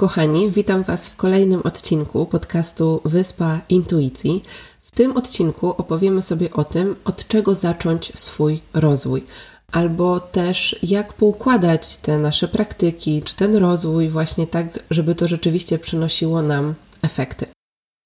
Kochani, 0.00 0.50
witam 0.50 0.82
Was 0.82 1.08
w 1.08 1.16
kolejnym 1.16 1.60
odcinku 1.64 2.26
podcastu 2.26 3.00
Wyspa 3.04 3.60
Intuicji. 3.68 4.44
W 4.80 4.90
tym 4.90 5.16
odcinku 5.16 5.68
opowiemy 5.68 6.22
sobie 6.22 6.52
o 6.52 6.64
tym, 6.64 6.96
od 7.04 7.28
czego 7.28 7.54
zacząć 7.54 8.12
swój 8.14 8.60
rozwój, 8.74 9.24
albo 9.72 10.20
też 10.20 10.76
jak 10.82 11.12
poukładać 11.12 11.96
te 11.96 12.18
nasze 12.18 12.48
praktyki, 12.48 13.22
czy 13.22 13.36
ten 13.36 13.56
rozwój 13.56 14.08
właśnie 14.08 14.46
tak, 14.46 14.78
żeby 14.90 15.14
to 15.14 15.28
rzeczywiście 15.28 15.78
przynosiło 15.78 16.42
nam 16.42 16.74
efekty. 17.02 17.46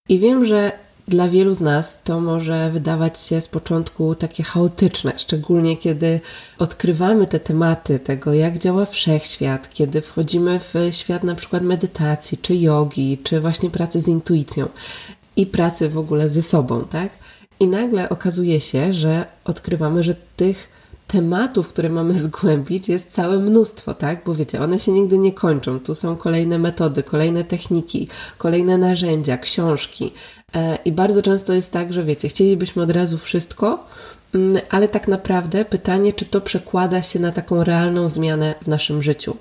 I 0.09 0.19
wiem, 0.19 0.45
że 0.45 0.73
dla 1.09 1.29
wielu 1.29 1.55
z 1.55 1.61
nas 1.61 1.99
to 2.05 2.21
może 2.21 2.71
wydawać 2.71 3.21
się 3.21 3.41
z 3.41 3.49
początku 3.49 4.15
takie 4.15 4.43
chaotyczne, 4.43 5.13
szczególnie 5.17 5.77
kiedy 5.77 6.21
odkrywamy 6.59 7.27
te 7.27 7.41
tematy 7.41 7.99
tego, 7.99 8.35
jak 8.35 8.59
działa 8.59 8.87
wszechświat, 8.87 9.75
kiedy 9.75 10.01
wchodzimy 10.01 10.61
w 10.61 10.75
świat 10.91 11.25
na 11.25 11.35
przykład 11.35 11.63
medytacji, 11.63 12.39
czy 12.39 12.57
jogi, 12.57 13.19
czy 13.25 13.41
właśnie 13.41 13.71
pracy 13.71 14.01
z 14.01 14.09
intuicją 14.09 14.69
i 15.37 15.47
pracy 15.47 15.89
w 15.89 15.99
ogóle 15.99 16.29
ze 16.29 16.43
sobą, 16.43 16.85
tak? 16.85 17.11
I 17.61 17.67
nagle 17.67 18.09
okazuje 18.09 18.61
się, 18.61 18.93
że 18.93 19.27
odkrywamy, 19.45 20.03
że 20.03 20.15
tych 20.37 20.69
tematów, 21.07 21.69
które 21.69 21.89
mamy 21.89 22.15
zgłębić, 22.25 22.89
jest 22.89 23.11
całe 23.11 23.39
mnóstwo, 23.39 23.95
tak? 23.95 24.23
Bo 24.27 24.35
wiecie, 24.35 24.61
one 24.61 24.79
się 24.79 24.93
nigdy 24.93 25.19
nie 25.19 25.33
kończą. 25.33 25.81
Tu 25.81 25.95
są 25.95 26.17
kolejne 26.17 26.59
metody, 26.59 27.03
kolejne 27.03 27.45
techniki, 27.45 28.09
kolejne 28.39 28.79
narzędzia, 28.79 29.39
książki. 29.39 30.13
E, 30.55 30.79
I 30.85 30.93
bardzo 30.93 31.23
często 31.23 31.53
jest 31.53 31.71
tak, 31.71 31.93
że 31.93 32.05
wiecie, 32.05 32.29
chcielibyśmy 32.29 32.83
od 32.83 32.91
razu 32.91 33.19
wszystko, 33.19 33.87
mm, 34.35 34.63
ale 34.71 34.89
tak 34.89 35.09
naprawdę 35.09 35.65
pytanie, 35.65 36.13
czy 36.13 36.25
to 36.25 36.41
przekłada 36.41 37.03
się 37.03 37.19
na 37.19 37.33
taką 37.33 37.65
realną 37.65 38.09
zmianę 38.09 38.55
w 38.63 38.67
naszym 38.67 39.03
życiu. 39.03 39.37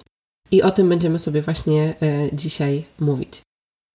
I 0.52 0.62
o 0.62 0.72
tym 0.72 0.90
będziemy 0.90 1.20
sobie 1.20 1.42
właśnie 1.42 1.96
e, 2.02 2.30
dzisiaj 2.34 2.84
mówić. 3.00 3.42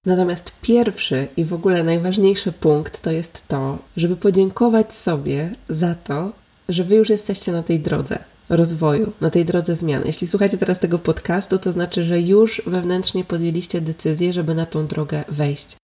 Natomiast 0.07 0.53
pierwszy 0.63 1.29
i 1.37 1.45
w 1.45 1.53
ogóle 1.53 1.83
najważniejszy 1.83 2.53
punkt 2.53 3.01
to 3.01 3.11
jest 3.11 3.49
to, 3.49 3.79
żeby 3.97 4.17
podziękować 4.17 4.95
sobie 4.95 5.51
za 5.69 5.95
to, 5.95 6.33
że 6.69 6.85
Wy 6.85 6.95
już 6.95 7.09
jesteście 7.09 7.53
na 7.53 7.63
tej 7.63 7.81
drodze 7.81 8.19
rozwoju, 8.51 9.13
na 9.21 9.31
tej 9.31 9.45
drodze 9.45 9.77
zmian. 9.77 10.03
Jeśli 10.07 10.27
słuchacie 10.29 10.59
teraz 10.59 10.79
tego 10.79 10.99
podcastu, 10.99 11.59
to 11.59 11.73
znaczy, 11.73 12.05
że 12.05 12.21
już 12.21 12.63
wewnętrznie 12.67 13.25
podjęliście 13.25 13.81
decyzję, 13.81 14.33
żeby 14.33 14.55
na 14.55 14.67
tą 14.67 14.87
drogę 14.87 15.25
wejść. 15.29 15.77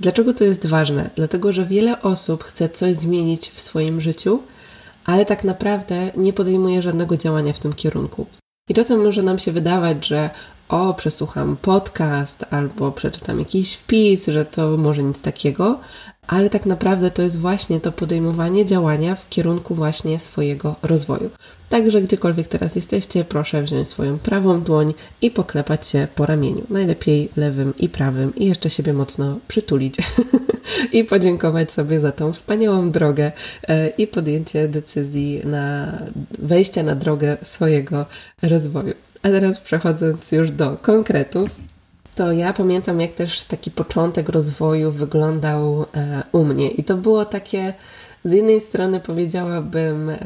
Dlaczego 0.00 0.34
to 0.34 0.44
jest 0.44 0.66
ważne? 0.66 1.10
Dlatego, 1.16 1.52
że 1.52 1.64
wiele 1.64 2.02
osób 2.02 2.44
chce 2.44 2.68
coś 2.68 2.96
zmienić 2.96 3.50
w 3.50 3.60
swoim 3.60 4.00
życiu, 4.00 4.42
ale 5.04 5.24
tak 5.24 5.44
naprawdę 5.44 6.10
nie 6.16 6.32
podejmuje 6.32 6.82
żadnego 6.82 7.16
działania 7.16 7.52
w 7.52 7.58
tym 7.58 7.72
kierunku. 7.72 8.26
I 8.68 8.74
czasem 8.74 9.04
może 9.04 9.22
nam 9.22 9.38
się 9.38 9.52
wydawać, 9.52 10.06
że 10.06 10.30
o, 10.68 10.94
przesłucham 10.94 11.56
podcast 11.56 12.44
albo 12.50 12.92
przeczytam 12.92 13.38
jakiś 13.38 13.74
wpis, 13.74 14.26
że 14.26 14.44
to 14.44 14.76
może 14.76 15.02
nic 15.02 15.20
takiego, 15.20 15.80
ale 16.26 16.50
tak 16.50 16.66
naprawdę 16.66 17.10
to 17.10 17.22
jest 17.22 17.38
właśnie 17.38 17.80
to 17.80 17.92
podejmowanie 17.92 18.66
działania 18.66 19.14
w 19.14 19.28
kierunku 19.28 19.74
właśnie 19.74 20.18
swojego 20.18 20.76
rozwoju. 20.82 21.30
Także 21.68 22.02
gdziekolwiek 22.02 22.48
teraz 22.48 22.76
jesteście, 22.76 23.24
proszę 23.24 23.62
wziąć 23.62 23.88
swoją 23.88 24.18
prawą 24.18 24.60
dłoń 24.60 24.94
i 25.22 25.30
poklepać 25.30 25.88
się 25.88 26.08
po 26.14 26.26
ramieniu. 26.26 26.62
Najlepiej 26.70 27.28
lewym 27.36 27.74
i 27.78 27.88
prawym 27.88 28.34
i 28.36 28.46
jeszcze 28.46 28.70
siebie 28.70 28.92
mocno 28.92 29.38
przytulić 29.48 29.94
i 30.92 31.04
podziękować 31.04 31.72
sobie 31.72 32.00
za 32.00 32.12
tą 32.12 32.32
wspaniałą 32.32 32.90
drogę 32.90 33.32
e, 33.68 33.88
i 33.88 34.06
podjęcie 34.06 34.68
decyzji 34.68 35.40
na 35.44 35.98
wejście 36.38 36.82
na 36.82 36.94
drogę 36.94 37.36
swojego 37.42 38.06
rozwoju. 38.42 38.94
A 39.22 39.28
teraz 39.28 39.60
przechodząc 39.60 40.32
już 40.32 40.50
do 40.50 40.76
konkretów, 40.76 41.60
to 42.14 42.32
ja 42.32 42.52
pamiętam, 42.52 43.00
jak 43.00 43.12
też 43.12 43.44
taki 43.44 43.70
początek 43.70 44.28
rozwoju 44.28 44.90
wyglądał 44.90 45.86
e, 45.94 46.22
u 46.32 46.44
mnie. 46.44 46.70
I 46.70 46.84
to 46.84 46.96
było 46.96 47.24
takie, 47.24 47.74
z 48.24 48.32
jednej 48.32 48.60
strony 48.60 49.00
powiedziałabym, 49.00 50.10
e, 50.10 50.18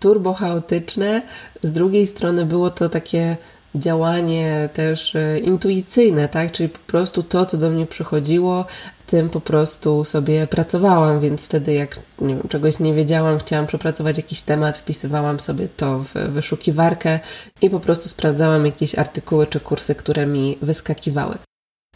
turbo 0.00 0.32
chaotyczne, 0.32 1.22
z 1.62 1.72
drugiej 1.72 2.06
strony 2.06 2.46
było 2.46 2.70
to 2.70 2.88
takie 2.88 3.36
działanie 3.74 4.68
też 4.72 5.16
e, 5.16 5.38
intuicyjne, 5.38 6.28
tak? 6.28 6.52
Czyli 6.52 6.68
po 6.68 6.78
prostu 6.78 7.22
to, 7.22 7.46
co 7.46 7.56
do 7.56 7.70
mnie 7.70 7.86
przychodziło, 7.86 8.64
tym 9.06 9.30
po 9.30 9.40
prostu 9.40 10.04
sobie 10.04 10.46
pracowałam, 10.46 11.20
więc 11.20 11.44
wtedy 11.44 11.72
jak 11.72 11.98
nie 12.20 12.34
wiem, 12.34 12.48
czegoś 12.48 12.80
nie 12.80 12.94
wiedziałam, 12.94 13.38
chciałam 13.38 13.66
przepracować 13.66 14.16
jakiś 14.16 14.42
temat, 14.42 14.76
wpisywałam 14.76 15.40
sobie 15.40 15.68
to 15.68 15.98
w 15.98 16.12
wyszukiwarkę 16.14 17.20
i 17.62 17.70
po 17.70 17.80
prostu 17.80 18.08
sprawdzałam 18.08 18.66
jakieś 18.66 18.94
artykuły 18.94 19.46
czy 19.46 19.60
kursy, 19.60 19.94
które 19.94 20.26
mi 20.26 20.58
wyskakiwały. 20.62 21.38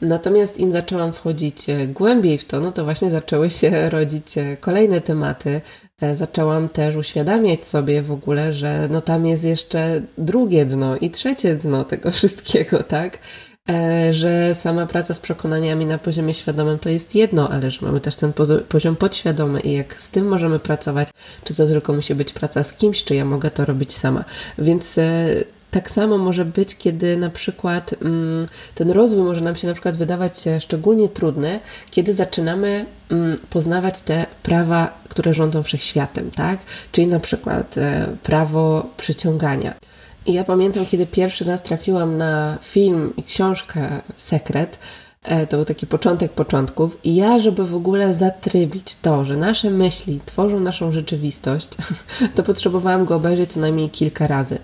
Natomiast 0.00 0.58
im 0.58 0.72
zaczęłam 0.72 1.12
wchodzić 1.12 1.68
e, 1.68 1.86
głębiej 1.86 2.38
w 2.38 2.44
to, 2.44 2.60
no 2.60 2.72
to 2.72 2.84
właśnie 2.84 3.10
zaczęły 3.10 3.50
się 3.50 3.70
rodzić 3.90 4.38
e, 4.38 4.56
kolejne 4.56 5.00
tematy. 5.00 5.60
E, 6.00 6.16
zaczęłam 6.16 6.68
też 6.68 6.96
uświadamiać 6.96 7.66
sobie 7.66 8.02
w 8.02 8.12
ogóle, 8.12 8.52
że 8.52 8.88
no 8.90 9.00
tam 9.00 9.26
jest 9.26 9.44
jeszcze 9.44 10.02
drugie 10.18 10.64
dno 10.66 10.96
i 10.96 11.10
trzecie 11.10 11.54
dno 11.54 11.84
tego 11.84 12.10
wszystkiego, 12.18 12.82
tak? 12.82 13.18
Że 14.10 14.54
sama 14.54 14.86
praca 14.86 15.14
z 15.14 15.20
przekonaniami 15.20 15.86
na 15.86 15.98
poziomie 15.98 16.34
świadomym 16.34 16.78
to 16.78 16.88
jest 16.88 17.14
jedno, 17.14 17.50
ale 17.50 17.70
że 17.70 17.86
mamy 17.86 18.00
też 18.00 18.16
ten 18.16 18.32
poziom 18.68 18.96
podświadomy 18.96 19.60
i 19.60 19.72
jak 19.72 19.94
z 19.94 20.10
tym 20.10 20.28
możemy 20.28 20.58
pracować, 20.58 21.08
czy 21.44 21.54
to 21.54 21.66
tylko 21.66 21.92
musi 21.92 22.14
być 22.14 22.32
praca 22.32 22.64
z 22.64 22.72
kimś, 22.72 23.04
czy 23.04 23.14
ja 23.14 23.24
mogę 23.24 23.50
to 23.50 23.64
robić 23.64 23.92
sama. 23.92 24.24
Więc 24.58 24.96
tak 25.70 25.90
samo 25.90 26.18
może 26.18 26.44
być, 26.44 26.76
kiedy 26.76 27.16
na 27.16 27.30
przykład 27.30 27.94
mm, 28.02 28.46
ten 28.74 28.90
rozwój 28.90 29.22
może 29.22 29.40
nam 29.40 29.56
się 29.56 29.66
na 29.66 29.72
przykład 29.72 29.96
wydawać 29.96 30.44
szczególnie 30.60 31.08
trudny, 31.08 31.60
kiedy 31.90 32.14
zaczynamy 32.14 32.86
mm, 33.10 33.38
poznawać 33.50 34.00
te 34.00 34.26
prawa, 34.42 35.00
które 35.08 35.34
rządzą 35.34 35.62
wszechświatem, 35.62 36.30
tak? 36.30 36.60
Czyli 36.92 37.06
na 37.06 37.20
przykład 37.20 37.78
e, 37.78 38.06
prawo 38.22 38.90
przyciągania. 38.96 39.74
I 40.26 40.32
ja 40.32 40.44
pamiętam, 40.44 40.86
kiedy 40.86 41.06
pierwszy 41.06 41.44
raz 41.44 41.62
trafiłam 41.62 42.16
na 42.16 42.58
film 42.62 43.12
i 43.16 43.22
książkę 43.22 43.88
Sekret, 44.16 44.78
e, 45.22 45.46
to 45.46 45.56
był 45.56 45.64
taki 45.64 45.86
początek 45.86 46.32
początków. 46.32 46.98
I 47.04 47.14
ja, 47.14 47.38
żeby 47.38 47.64
w 47.66 47.74
ogóle 47.74 48.14
zatrybić 48.14 48.94
to, 48.94 49.24
że 49.24 49.36
nasze 49.36 49.70
myśli 49.70 50.20
tworzą 50.24 50.60
naszą 50.60 50.92
rzeczywistość, 50.92 51.68
to 52.34 52.42
potrzebowałam 52.42 53.04
go 53.04 53.16
obejrzeć 53.16 53.52
co 53.52 53.60
najmniej 53.60 53.90
kilka 53.90 54.26
razy. 54.26 54.58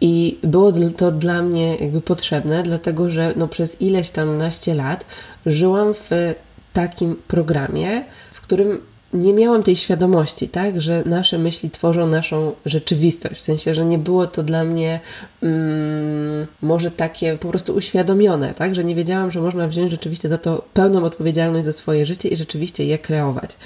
I 0.00 0.38
było 0.42 0.72
to 0.96 1.10
dla 1.10 1.42
mnie 1.42 1.76
jakby 1.76 2.00
potrzebne, 2.00 2.62
dlatego 2.62 3.10
że 3.10 3.32
no 3.36 3.48
przez 3.48 3.80
ileś 3.80 4.10
tam 4.10 4.36
naście 4.36 4.74
lat 4.74 5.04
żyłam 5.46 5.94
w 5.94 6.10
takim 6.72 7.16
programie, 7.28 8.04
w 8.32 8.40
którym 8.40 8.80
nie 9.12 9.32
miałam 9.32 9.62
tej 9.62 9.76
świadomości, 9.76 10.48
tak, 10.48 10.80
że 10.80 11.02
nasze 11.06 11.38
myśli 11.38 11.70
tworzą 11.70 12.06
naszą 12.06 12.52
rzeczywistość. 12.66 13.34
W 13.34 13.40
sensie, 13.40 13.74
że 13.74 13.84
nie 13.84 13.98
było 13.98 14.26
to 14.26 14.42
dla 14.42 14.64
mnie 14.64 15.00
mm, 15.42 16.46
może 16.62 16.90
takie 16.90 17.38
po 17.38 17.48
prostu 17.48 17.74
uświadomione, 17.74 18.54
tak, 18.54 18.74
że 18.74 18.84
nie 18.84 18.94
wiedziałam, 18.94 19.30
że 19.30 19.40
można 19.40 19.68
wziąć 19.68 19.90
rzeczywiście 19.90 20.28
za 20.28 20.38
to 20.38 20.64
pełną 20.74 21.04
odpowiedzialność 21.04 21.64
za 21.64 21.72
swoje 21.72 22.06
życie 22.06 22.28
i 22.28 22.36
rzeczywiście 22.36 22.84
je 22.84 22.98
kreować. 22.98 23.56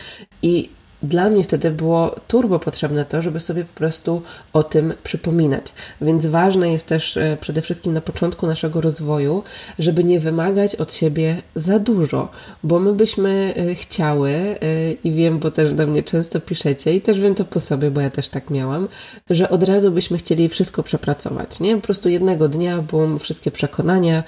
I 0.43 0.69
dla 1.03 1.31
mnie 1.31 1.45
wtedy 1.45 1.71
było 1.71 2.15
turbo 2.29 2.59
potrzebne 2.59 3.05
to, 3.05 3.23
żeby 3.23 3.41
sobie 3.41 3.65
po 3.65 3.75
prostu 3.75 4.23
o 4.53 4.63
tym 4.63 4.95
przypominać. 5.03 5.67
Więc 6.01 6.27
ważne 6.27 6.73
jest 6.73 6.87
też 6.87 7.17
e, 7.17 7.37
przede 7.41 7.63
wszystkim 7.63 7.93
na 7.93 8.01
początku 8.01 8.47
naszego 8.47 8.81
rozwoju, 8.81 9.43
żeby 9.79 10.05
nie 10.05 10.21
wymagać 10.21 10.75
od 10.75 10.95
siebie 10.95 11.37
za 11.55 11.79
dużo, 11.79 12.29
bo 12.63 12.79
my 12.79 12.93
byśmy 12.93 13.55
e, 13.57 13.75
chciały 13.75 14.31
e, 14.31 14.57
i 14.93 15.13
wiem, 15.13 15.39
bo 15.39 15.51
też 15.51 15.73
do 15.73 15.87
mnie 15.87 16.03
często 16.03 16.41
piszecie 16.41 16.95
i 16.95 17.01
też 17.01 17.21
wiem 17.21 17.35
to 17.35 17.45
po 17.45 17.61
sobie, 17.61 17.91
bo 17.91 18.01
ja 18.01 18.11
też 18.11 18.29
tak 18.29 18.51
miałam, 18.51 18.89
że 19.31 19.49
od 19.49 19.63
razu 19.63 19.91
byśmy 19.91 20.19
chcieli 20.19 20.49
wszystko 20.49 20.83
przepracować, 20.83 21.61
nie? 21.61 21.77
Po 21.77 21.83
prostu 21.83 22.09
jednego 22.09 22.49
dnia, 22.49 22.83
bum, 22.83 23.19
wszystkie 23.19 23.51
przekonania, 23.51 24.25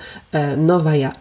nowa 0.56 0.96
ja. 0.96 1.12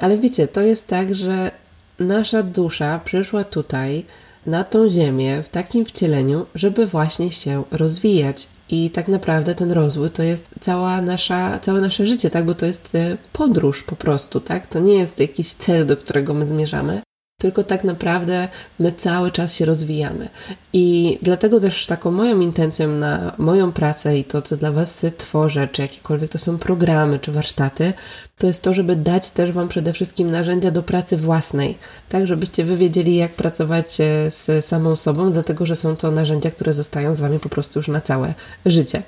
Ale 0.00 0.18
wiecie, 0.18 0.48
to 0.48 0.62
jest 0.62 0.86
tak, 0.86 1.14
że 1.14 1.50
nasza 1.98 2.42
dusza 2.42 3.00
przyszła 3.04 3.44
tutaj 3.44 4.04
na 4.46 4.64
tą 4.64 4.88
ziemię 4.88 5.42
w 5.42 5.48
takim 5.48 5.84
wcieleniu, 5.84 6.46
żeby 6.54 6.86
właśnie 6.86 7.30
się 7.30 7.64
rozwijać. 7.70 8.48
I 8.70 8.90
tak 8.90 9.08
naprawdę 9.08 9.54
ten 9.54 9.72
rozwój 9.72 10.10
to 10.10 10.22
jest 10.22 10.46
cała 10.60 11.02
nasza, 11.02 11.58
całe 11.58 11.80
nasze 11.80 12.06
życie, 12.06 12.30
tak? 12.30 12.44
Bo 12.44 12.54
to 12.54 12.66
jest 12.66 12.94
e, 12.94 13.16
podróż 13.32 13.82
po 13.82 13.96
prostu, 13.96 14.40
tak? 14.40 14.66
To 14.66 14.80
nie 14.80 14.94
jest 14.94 15.20
jakiś 15.20 15.52
cel, 15.52 15.86
do 15.86 15.96
którego 15.96 16.34
my 16.34 16.46
zmierzamy, 16.46 17.02
tylko 17.46 17.64
tak 17.64 17.84
naprawdę 17.84 18.48
my 18.78 18.92
cały 18.92 19.30
czas 19.30 19.54
się 19.54 19.64
rozwijamy. 19.64 20.28
I 20.72 21.18
dlatego 21.22 21.60
też 21.60 21.86
taką 21.86 22.10
moją 22.10 22.40
intencją 22.40 22.88
na 22.88 23.32
moją 23.38 23.72
pracę 23.72 24.18
i 24.18 24.24
to, 24.24 24.42
co 24.42 24.56
dla 24.56 24.72
Was 24.72 25.06
tworzę, 25.16 25.68
czy 25.72 25.82
jakiekolwiek 25.82 26.30
to 26.30 26.38
są 26.38 26.58
programy, 26.58 27.18
czy 27.18 27.32
warsztaty, 27.32 27.92
to 28.38 28.46
jest 28.46 28.62
to, 28.62 28.72
żeby 28.72 28.96
dać 28.96 29.30
też 29.30 29.52
Wam 29.52 29.68
przede 29.68 29.92
wszystkim 29.92 30.30
narzędzia 30.30 30.70
do 30.70 30.82
pracy 30.82 31.16
własnej, 31.16 31.78
tak, 32.08 32.26
żebyście 32.26 32.64
Wy 32.64 32.76
wiedzieli, 32.76 33.16
jak 33.16 33.32
pracować 33.32 33.86
e, 34.00 34.30
z 34.30 34.64
samą 34.64 34.96
sobą, 34.96 35.32
dlatego 35.32 35.66
że 35.66 35.76
są 35.76 35.96
to 35.96 36.10
narzędzia, 36.10 36.50
które 36.50 36.72
zostają 36.72 37.14
z 37.14 37.20
Wami 37.20 37.38
po 37.38 37.48
prostu 37.48 37.78
już 37.78 37.88
na 37.88 38.00
całe 38.00 38.34
życie. 38.66 39.02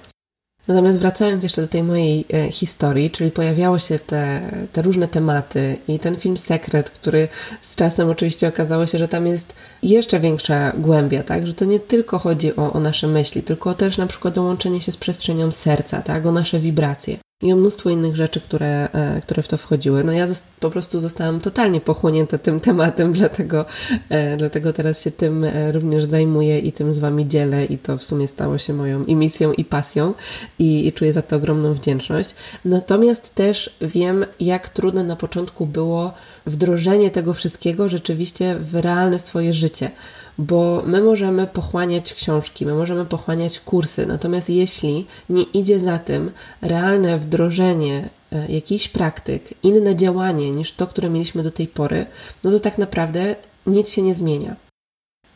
Natomiast 0.68 0.98
wracając 0.98 1.42
jeszcze 1.42 1.62
do 1.62 1.68
tej 1.68 1.82
mojej 1.82 2.24
e, 2.32 2.50
historii, 2.50 3.10
czyli 3.10 3.30
pojawiało 3.30 3.78
się 3.78 3.98
te, 3.98 4.40
te 4.72 4.82
różne 4.82 5.08
tematy 5.08 5.76
i 5.88 5.98
ten 5.98 6.16
film 6.16 6.36
Sekret, 6.36 6.90
który 6.90 7.28
z 7.62 7.76
czasem 7.76 8.10
oczywiście 8.10 8.48
okazało 8.48 8.86
się, 8.86 8.98
że 8.98 9.08
tam 9.08 9.26
jest 9.26 9.54
jeszcze 9.82 10.20
większa 10.20 10.72
głębia, 10.78 11.22
tak? 11.22 11.46
Że 11.46 11.54
to 11.54 11.64
nie 11.64 11.80
tylko 11.80 12.18
chodzi 12.18 12.56
o, 12.56 12.72
o 12.72 12.80
nasze 12.80 13.06
myśli, 13.06 13.42
tylko 13.42 13.74
też 13.74 13.98
na 13.98 14.06
przykład 14.06 14.38
o 14.38 14.42
łączenie 14.42 14.80
się 14.80 14.92
z 14.92 14.96
przestrzenią 14.96 15.50
serca, 15.50 16.02
tak? 16.02 16.26
O 16.26 16.32
nasze 16.32 16.60
wibracje 16.60 17.18
i 17.42 17.52
o 17.52 17.56
mnóstwo 17.56 17.90
innych 17.90 18.16
rzeczy, 18.16 18.40
które, 18.40 18.88
e, 18.92 19.20
które 19.20 19.42
w 19.42 19.48
to 19.48 19.56
wchodziły. 19.56 20.04
No 20.04 20.12
ja 20.12 20.26
po 20.60 20.70
prostu 20.70 21.00
zostałam 21.00 21.40
totalnie 21.40 21.80
pochłonięta 21.80 22.38
tym 22.38 22.60
tematem, 22.68 23.12
dlatego, 23.12 23.66
e, 24.08 24.36
dlatego 24.36 24.72
teraz 24.72 25.02
się 25.02 25.10
tym 25.10 25.44
e, 25.44 25.72
również 25.72 26.04
zajmuję 26.04 26.58
i 26.58 26.72
tym 26.72 26.92
z 26.92 26.98
Wami 26.98 27.28
dzielę 27.28 27.64
i 27.64 27.78
to 27.78 27.98
w 27.98 28.04
sumie 28.04 28.28
stało 28.28 28.58
się 28.58 28.72
moją 28.72 29.02
i 29.02 29.16
misją 29.16 29.52
i 29.52 29.64
pasją 29.64 30.14
i, 30.58 30.86
i 30.86 30.92
czuję 30.92 31.12
za 31.12 31.22
to 31.22 31.36
ogromną 31.36 31.74
wdzięczność. 31.74 32.30
Natomiast 32.64 33.34
też 33.34 33.76
wiem, 33.80 34.24
jak 34.40 34.68
trudne 34.68 35.04
na 35.04 35.16
początku 35.16 35.66
było 35.66 36.12
wdrożenie 36.46 37.10
tego 37.10 37.34
wszystkiego 37.34 37.88
rzeczywiście 37.88 38.56
w 38.60 38.74
realne 38.74 39.18
swoje 39.18 39.52
życie 39.52 39.90
bo 40.38 40.82
my 40.86 41.00
możemy 41.00 41.46
pochłaniać 41.46 42.14
książki, 42.14 42.66
my 42.66 42.74
możemy 42.74 43.04
pochłaniać 43.04 43.60
kursy, 43.60 44.06
natomiast 44.06 44.50
jeśli 44.50 45.06
nie 45.30 45.42
idzie 45.42 45.80
za 45.80 45.98
tym 45.98 46.30
realne 46.62 47.18
wdrożenie 47.18 48.08
e, 48.32 48.52
jakichś 48.52 48.88
praktyk, 48.88 49.54
inne 49.62 49.96
działanie 49.96 50.50
niż 50.50 50.72
to, 50.72 50.86
które 50.86 51.10
mieliśmy 51.10 51.42
do 51.42 51.50
tej 51.50 51.68
pory, 51.68 52.06
no 52.44 52.50
to 52.50 52.60
tak 52.60 52.78
naprawdę 52.78 53.36
nic 53.66 53.90
się 53.92 54.02
nie 54.02 54.14
zmienia. 54.14 54.56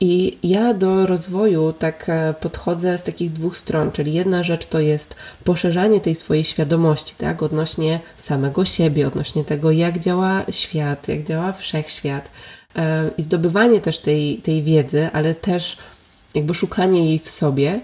I 0.05 0.39
ja 0.43 0.75
do 0.75 1.07
rozwoju 1.07 1.73
tak 1.73 2.09
e, 2.09 2.35
podchodzę 2.41 2.99
z 2.99 3.03
takich 3.03 3.33
dwóch 3.33 3.57
stron, 3.57 3.93
czyli 3.93 4.13
jedna 4.13 4.43
rzecz 4.43 4.67
to 4.67 4.81
jest 4.81 5.15
poszerzanie 5.45 6.01
tej 6.01 6.15
swojej 6.15 6.45
świadomości, 6.45 7.15
tak, 7.19 7.43
odnośnie 7.43 8.01
samego 8.17 8.65
siebie, 8.65 9.07
odnośnie 9.07 9.45
tego, 9.45 9.71
jak 9.71 9.99
działa 9.99 10.45
świat, 10.51 11.09
jak 11.09 11.23
działa 11.23 11.53
wszechświat, 11.53 12.31
i 13.19 13.23
zdobywanie 13.23 13.81
też 13.81 13.99
tej, 13.99 14.37
tej 14.37 14.63
wiedzy, 14.63 15.09
ale 15.13 15.35
też 15.35 15.77
jakby 16.35 16.55
szukanie 16.55 17.07
jej 17.07 17.19
w 17.19 17.29
sobie. 17.29 17.81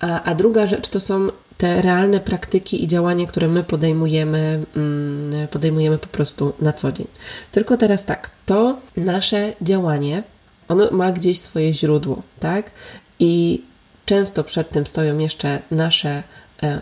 A, 0.00 0.22
a 0.22 0.34
druga 0.34 0.66
rzecz 0.66 0.88
to 0.88 1.00
są 1.00 1.28
te 1.56 1.82
realne 1.82 2.20
praktyki 2.20 2.84
i 2.84 2.86
działania, 2.86 3.26
które 3.26 3.48
my 3.48 3.64
podejmujemy, 3.64 4.64
mm, 4.76 5.48
podejmujemy 5.48 5.98
po 5.98 6.06
prostu 6.06 6.52
na 6.60 6.72
co 6.72 6.92
dzień. 6.92 7.06
Tylko 7.50 7.76
teraz 7.76 8.04
tak, 8.04 8.30
to 8.46 8.78
nasze 8.96 9.52
działanie, 9.60 10.22
ono 10.68 10.90
ma 10.90 11.12
gdzieś 11.12 11.40
swoje 11.40 11.74
źródło, 11.74 12.22
tak? 12.40 12.70
I 13.18 13.62
często 14.06 14.44
przed 14.44 14.70
tym 14.70 14.86
stoją 14.86 15.18
jeszcze 15.18 15.62
nasze 15.70 16.08
E, 16.18 16.22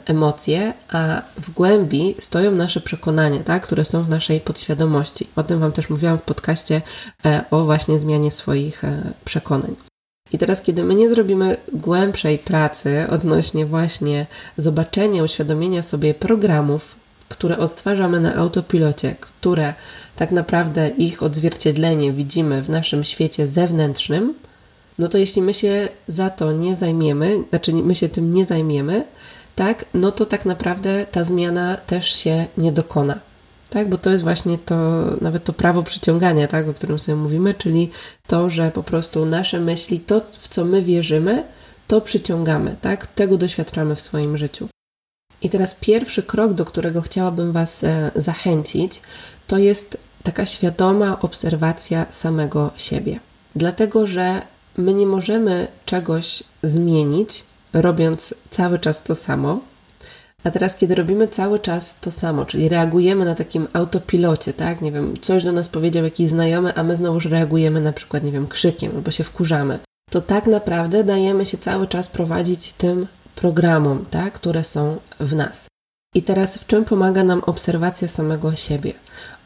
emocje, 0.05 0.73
a 0.93 1.23
w 1.41 1.50
głębi 1.50 2.15
stoją 2.19 2.50
nasze 2.50 2.81
przekonania, 2.81 3.43
tak, 3.43 3.62
które 3.62 3.85
są 3.85 4.03
w 4.03 4.09
naszej 4.09 4.41
podświadomości. 4.41 5.27
O 5.37 5.43
tym 5.43 5.61
Wam 5.61 5.73
też 5.73 5.91
mówiłam 5.91 6.19
w 6.19 6.23
podcaście 6.23 6.82
e, 7.25 7.44
o 7.50 7.65
właśnie 7.65 7.99
zmianie 7.99 8.31
swoich 8.31 8.85
e, 8.85 9.12
przekonań. 9.25 9.77
I 10.32 10.38
teraz, 10.38 10.62
kiedy 10.62 10.85
my 10.85 10.94
nie 10.94 11.09
zrobimy 11.09 11.56
głębszej 11.73 12.38
pracy 12.38 13.06
odnośnie 13.11 13.67
właśnie 13.67 14.27
zobaczenia, 14.56 15.23
uświadomienia 15.23 15.83
sobie 15.83 16.15
programów, 16.15 16.97
które 17.29 17.59
odtwarzamy 17.59 18.21
na 18.21 18.35
autopilocie, 18.35 19.17
które 19.21 19.75
tak 20.17 20.31
naprawdę 20.31 20.88
ich 20.88 21.23
odzwierciedlenie 21.23 22.12
widzimy 22.12 22.62
w 22.62 22.69
naszym 22.69 23.05
świecie 23.05 23.47
zewnętrznym, 23.47 24.35
no 24.99 25.09
to 25.09 25.19
jeśli 25.19 25.43
my 25.43 25.55
się 25.55 25.88
za 26.06 26.31
to 26.31 26.53
nie 26.53 26.76
zajmiemy, 26.76 27.44
znaczy 27.50 27.73
my 27.73 27.94
się 27.94 28.09
tym 28.09 28.35
nie 28.35 28.44
zajmiemy, 28.44 29.05
tak, 29.61 29.85
no 29.95 30.12
to 30.12 30.27
tak 30.27 30.47
naprawdę 30.47 31.07
ta 31.11 31.25
zmiana 31.25 31.77
też 31.77 32.15
się 32.15 32.47
nie 32.59 32.73
dokona. 32.73 33.21
Tak, 33.71 33.89
bo 33.89 33.99
to 33.99 34.11
jest 34.11 34.23
właśnie 34.23 34.59
to, 34.59 35.05
nawet 35.21 35.45
to 35.45 35.53
prawo 35.53 35.83
przyciągania, 35.83 36.49
tak, 36.49 36.69
o 36.69 36.75
którym 36.75 36.99
sobie 36.99 37.17
mówimy, 37.17 37.55
czyli 37.55 37.91
to, 38.27 38.51
że 38.51 38.71
po 38.71 38.83
prostu 38.83 39.27
nasze 39.27 39.61
myśli, 39.61 40.01
to 40.01 40.21
w 40.33 40.49
co 40.49 40.65
my 40.65 40.83
wierzymy, 40.83 41.45
to 41.87 42.01
przyciągamy, 42.01 42.77
tak, 42.81 43.07
tego 43.07 43.37
doświadczamy 43.37 43.97
w 43.97 44.01
swoim 44.01 44.37
życiu. 44.37 44.69
I 45.43 45.51
teraz 45.51 45.77
pierwszy 45.81 46.23
krok, 46.23 46.53
do 46.53 46.65
którego 46.65 47.03
chciałabym 47.03 47.53
Was 47.53 47.85
e, 47.85 48.11
zachęcić, 48.17 49.03
to 49.47 49.59
jest 49.59 49.97
taka 50.23 50.47
świadoma 50.47 51.21
obserwacja 51.21 52.07
samego 52.11 52.71
siebie. 52.77 53.21
Dlatego, 53.57 54.07
że 54.07 54.43
my 54.77 54.95
nie 54.95 55.07
możemy 55.07 55.69
czegoś 55.85 56.43
zmienić, 56.62 57.45
robiąc 57.72 58.34
cały 58.50 58.78
czas 58.78 59.02
to 59.02 59.14
samo. 59.14 59.61
A 60.44 60.50
teraz, 60.50 60.76
kiedy 60.76 60.94
robimy 60.94 61.28
cały 61.28 61.58
czas 61.58 61.94
to 62.00 62.11
samo, 62.11 62.44
czyli 62.44 62.69
reagujemy 62.69 63.25
na 63.25 63.34
takim 63.34 63.69
autopilocie, 63.72 64.52
tak? 64.52 64.82
Nie 64.82 64.93
wiem, 64.93 65.14
coś 65.20 65.44
do 65.44 65.52
nas 65.52 65.69
powiedział 65.69 66.05
jakiś 66.05 66.28
znajomy, 66.28 66.75
a 66.75 66.82
my 66.82 66.96
znowuż 66.96 67.25
reagujemy 67.25 67.81
na 67.81 67.93
przykład, 67.93 68.25
nie 68.25 68.32
wiem, 68.32 68.46
krzykiem 68.46 68.93
albo 68.96 69.11
się 69.11 69.25
wkurzamy, 69.25 69.78
to 70.11 70.20
tak 70.20 70.46
naprawdę 70.46 71.05
dajemy 71.05 71.46
się 71.46 71.58
cały 71.58 71.87
czas 71.87 72.08
prowadzić 72.08 72.72
tym 72.72 73.06
programom, 73.34 74.05
tak? 74.11 74.32
Które 74.32 74.64
są 74.64 74.96
w 75.20 75.34
nas. 75.34 75.66
I 76.14 76.23
teraz 76.23 76.56
w 76.56 76.66
czym 76.66 76.84
pomaga 76.84 77.25
nam 77.25 77.40
obserwacja 77.40 78.08
samego 78.08 78.56
siebie? 78.56 78.93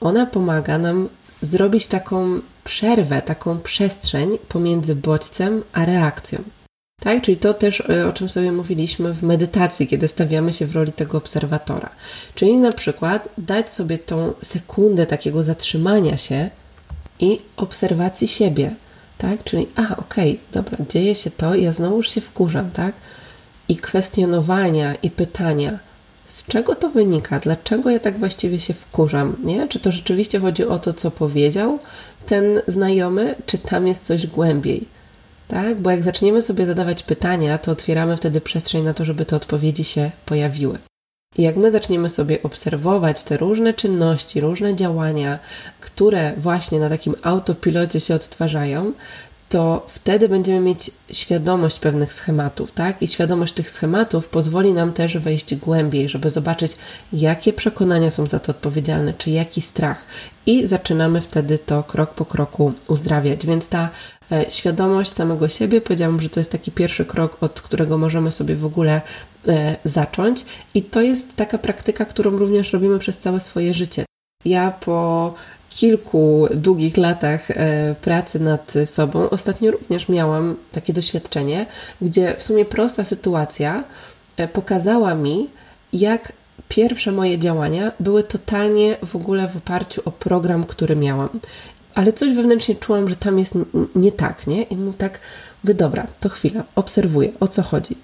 Ona 0.01 0.27
pomaga 0.27 0.79
nam 0.79 1.09
zrobić 1.41 1.87
taką 1.87 2.41
przerwę, 2.65 3.23
taką 3.23 3.61
przestrzeń 3.61 4.39
pomiędzy 4.49 4.95
bodźcem 4.95 5.63
a 5.73 5.85
reakcją. 5.85 6.39
Tak, 7.01 7.23
czyli 7.23 7.37
to 7.37 7.55
też, 7.55 7.81
e, 7.81 8.09
o 8.09 8.13
czym 8.13 8.29
sobie 8.29 8.53
mówiliśmy 8.53 9.15
w 9.15 9.23
medytacji, 9.23 9.87
kiedy 9.87 10.09
stawiamy 10.09 10.53
się 10.53 10.67
w 10.67 10.77
roli 10.77 10.93
tego 10.93 11.19
obserwatora. 11.19 11.91
Czyli 12.35 12.57
na 12.57 12.73
przykład 12.73 13.29
dać 13.39 13.71
sobie 13.71 13.99
tą 13.99 14.33
sekundę 14.43 15.07
takiego 15.07 15.43
zatrzymania 15.43 16.17
się 16.17 16.51
i 17.21 17.39
obserwacji 17.57 18.29
siebie, 18.29 18.75
tak? 19.19 19.45
Czyli, 19.45 19.67
a, 19.77 19.97
okej, 19.97 20.31
okay, 20.31 20.39
dobra, 20.53 20.79
dzieje 20.89 21.15
się 21.15 21.31
to, 21.31 21.55
ja 21.55 21.73
znowuż 21.73 22.11
się 22.11 22.21
wkurzam, 22.21 22.71
tak? 22.71 22.95
I 23.69 23.77
kwestionowania 23.77 24.95
i 24.95 25.11
pytania, 25.11 25.79
z 26.25 26.47
czego 26.47 26.75
to 26.75 26.91
wynika? 26.91 27.39
Dlaczego 27.39 27.91
ja 27.91 28.01
tak 28.01 28.19
właściwie 28.19 28.61
się 28.61 28.75
wkurzam? 28.75 29.37
Nie? 29.45 29.69
Czy 29.69 29.81
to 29.81 29.93
rzeczywiście 29.93 30.41
chodzi 30.41 30.65
o 30.65 30.79
to, 30.79 30.93
co 30.93 31.11
powiedział 31.11 31.79
ten 32.27 32.63
znajomy, 32.67 33.35
czy 33.47 33.59
tam 33.59 33.87
jest 33.87 34.05
coś 34.05 34.27
głębiej? 34.27 34.94
Tak? 35.49 35.81
Bo 35.81 35.91
jak 35.91 36.03
zaczniemy 36.03 36.43
sobie 36.43 36.67
zadawać 36.67 37.03
pytania, 37.03 37.59
to 37.59 37.73
otwieramy 37.73 38.17
wtedy 38.17 38.41
przestrzeń 38.41 38.85
na 38.85 38.95
to, 38.95 39.05
żeby 39.05 39.25
te 39.25 39.37
odpowiedzi 39.37 39.85
się 39.85 40.11
pojawiły. 40.27 40.79
I 41.39 41.43
jak 41.43 41.57
my 41.57 41.71
zaczniemy 41.71 42.09
sobie 42.09 42.43
obserwować 42.43 43.25
te 43.25 43.37
różne 43.37 43.75
czynności, 43.75 44.41
różne 44.41 44.75
działania, 44.75 45.39
które 45.81 46.33
właśnie 46.37 46.81
na 46.81 46.89
takim 46.89 47.15
autopilocie 47.23 48.01
się 48.01 48.15
odtwarzają, 48.15 48.93
to 49.49 49.87
wtedy 49.89 50.29
będziemy 50.29 50.61
mieć 50.61 50.91
świadomość 51.13 51.79
pewnych 51.79 52.13
schematów, 52.13 52.73
tak? 52.73 53.03
I 53.03 53.09
świadomość 53.09 53.55
tych 53.55 53.71
schematów 53.71 54.29
pozwoli 54.29 54.73
nam 54.73 54.93
też 54.93 55.19
wejść 55.19 55.55
głębiej, 55.55 56.09
żeby 56.09 56.31
zobaczyć, 56.31 56.77
jakie 57.13 57.53
przekonania 57.53 58.11
są 58.11 58.27
za 58.27 58.39
to 58.39 58.51
odpowiedzialne, 58.51 59.15
czy 59.15 59.31
jaki 59.31 59.61
strach. 59.61 60.07
I 60.47 60.67
zaczynamy 60.67 61.21
wtedy 61.21 61.59
to 61.59 61.83
krok 61.83 62.15
po 62.15 62.25
kroku 62.25 62.73
uzdrawiać. 62.89 63.47
Więc 63.47 63.69
ta 63.69 63.91
e, 64.33 64.51
świadomość 64.51 65.13
samego 65.13 65.49
siebie, 65.49 65.81
powiedziałam, 65.81 66.21
że 66.21 66.29
to 66.29 66.41
jest 66.41 66.53
taki 66.53 66.73
pierwszy 66.73 67.05
krok, 67.05 67.37
od 67.41 67.61
którego 67.61 67.99
możemy 67.99 68.31
sobie 68.31 68.57
w 68.57 68.65
ogóle 68.65 69.01
e, 69.49 69.77
zacząć. 69.85 70.45
I 70.75 70.83
to 70.83 71.03
jest 71.03 71.37
taka 71.37 71.59
praktyka, 71.59 72.05
którą 72.05 72.31
również 72.31 72.73
robimy 72.73 72.99
przez 72.99 73.19
całe 73.19 73.41
swoje 73.41 73.75
życie. 73.75 74.05
Ja 74.45 74.71
po 74.71 75.35
kilku 75.75 76.49
długich 76.55 76.97
latach 76.97 77.51
e, 77.51 77.95
pracy 78.01 78.41
nad 78.41 78.75
sobą 78.85 79.31
ostatnio 79.31 79.71
również 79.71 80.09
miałam 80.09 80.57
takie 80.73 80.93
doświadczenie, 80.93 81.67
gdzie 82.03 82.35
w 82.39 82.43
sumie 82.43 82.65
prosta 82.65 83.05
sytuacja 83.05 83.85
e, 84.37 84.49
pokazała 84.49 85.15
mi, 85.15 85.51
jak 85.93 86.33
pierwsze 86.69 87.13
moje 87.13 87.39
działania 87.39 87.93
były 88.01 88.23
totalnie 88.23 88.97
w 89.07 89.17
ogóle 89.17 89.49
w 89.49 89.57
oparciu 89.57 90.03
o 90.05 90.11
program, 90.11 90.65
który 90.65 90.97
miałam. 90.97 91.29
ale 91.95 92.13
coś 92.13 92.37
wewnętrznie 92.37 92.75
czułam, 92.77 93.09
że 93.09 93.17
tam 93.17 93.39
jest 93.39 93.55
nie 93.95 94.13
tak, 94.13 94.47
nie? 94.47 94.63
I 94.63 94.77
mu 94.77 94.93
tak, 94.93 95.21
mówię, 95.65 95.75
dobra, 95.75 96.07
to 96.21 96.29
chwila, 96.29 96.65
obserwuję, 96.75 97.33
o 97.41 97.49
co 97.49 97.63
chodzi. 97.63 97.97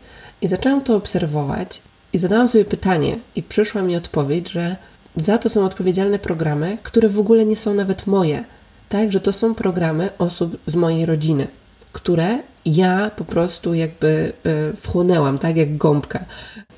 I 0.42 0.48
zaczęłam 0.48 0.80
to 0.80 0.96
obserwować 0.96 1.82
i 2.12 2.18
zadałam 2.18 2.48
sobie 2.48 2.64
pytanie 2.64 3.18
i 3.36 3.42
przyszła 3.42 3.82
mi 3.82 3.96
odpowiedź, 3.96 4.50
że 4.50 4.76
za 5.16 5.38
to 5.38 5.48
są 5.48 5.64
odpowiedzialne 5.64 6.18
programy, 6.18 6.78
które 6.82 7.08
w 7.08 7.18
ogóle 7.18 7.44
nie 7.44 7.56
są 7.56 7.74
nawet 7.74 8.06
moje. 8.06 8.44
Tak, 8.88 9.12
że 9.12 9.20
to 9.20 9.32
są 9.32 9.54
programy 9.54 10.10
osób 10.18 10.56
z 10.66 10.74
mojej 10.74 11.06
rodziny, 11.06 11.46
które 11.92 12.38
ja 12.66 13.10
po 13.16 13.24
prostu 13.24 13.74
jakby 13.74 14.32
y, 14.72 14.76
wchłonęłam, 14.76 15.38
tak 15.38 15.56
jak 15.56 15.76
gąbka. 15.76 16.24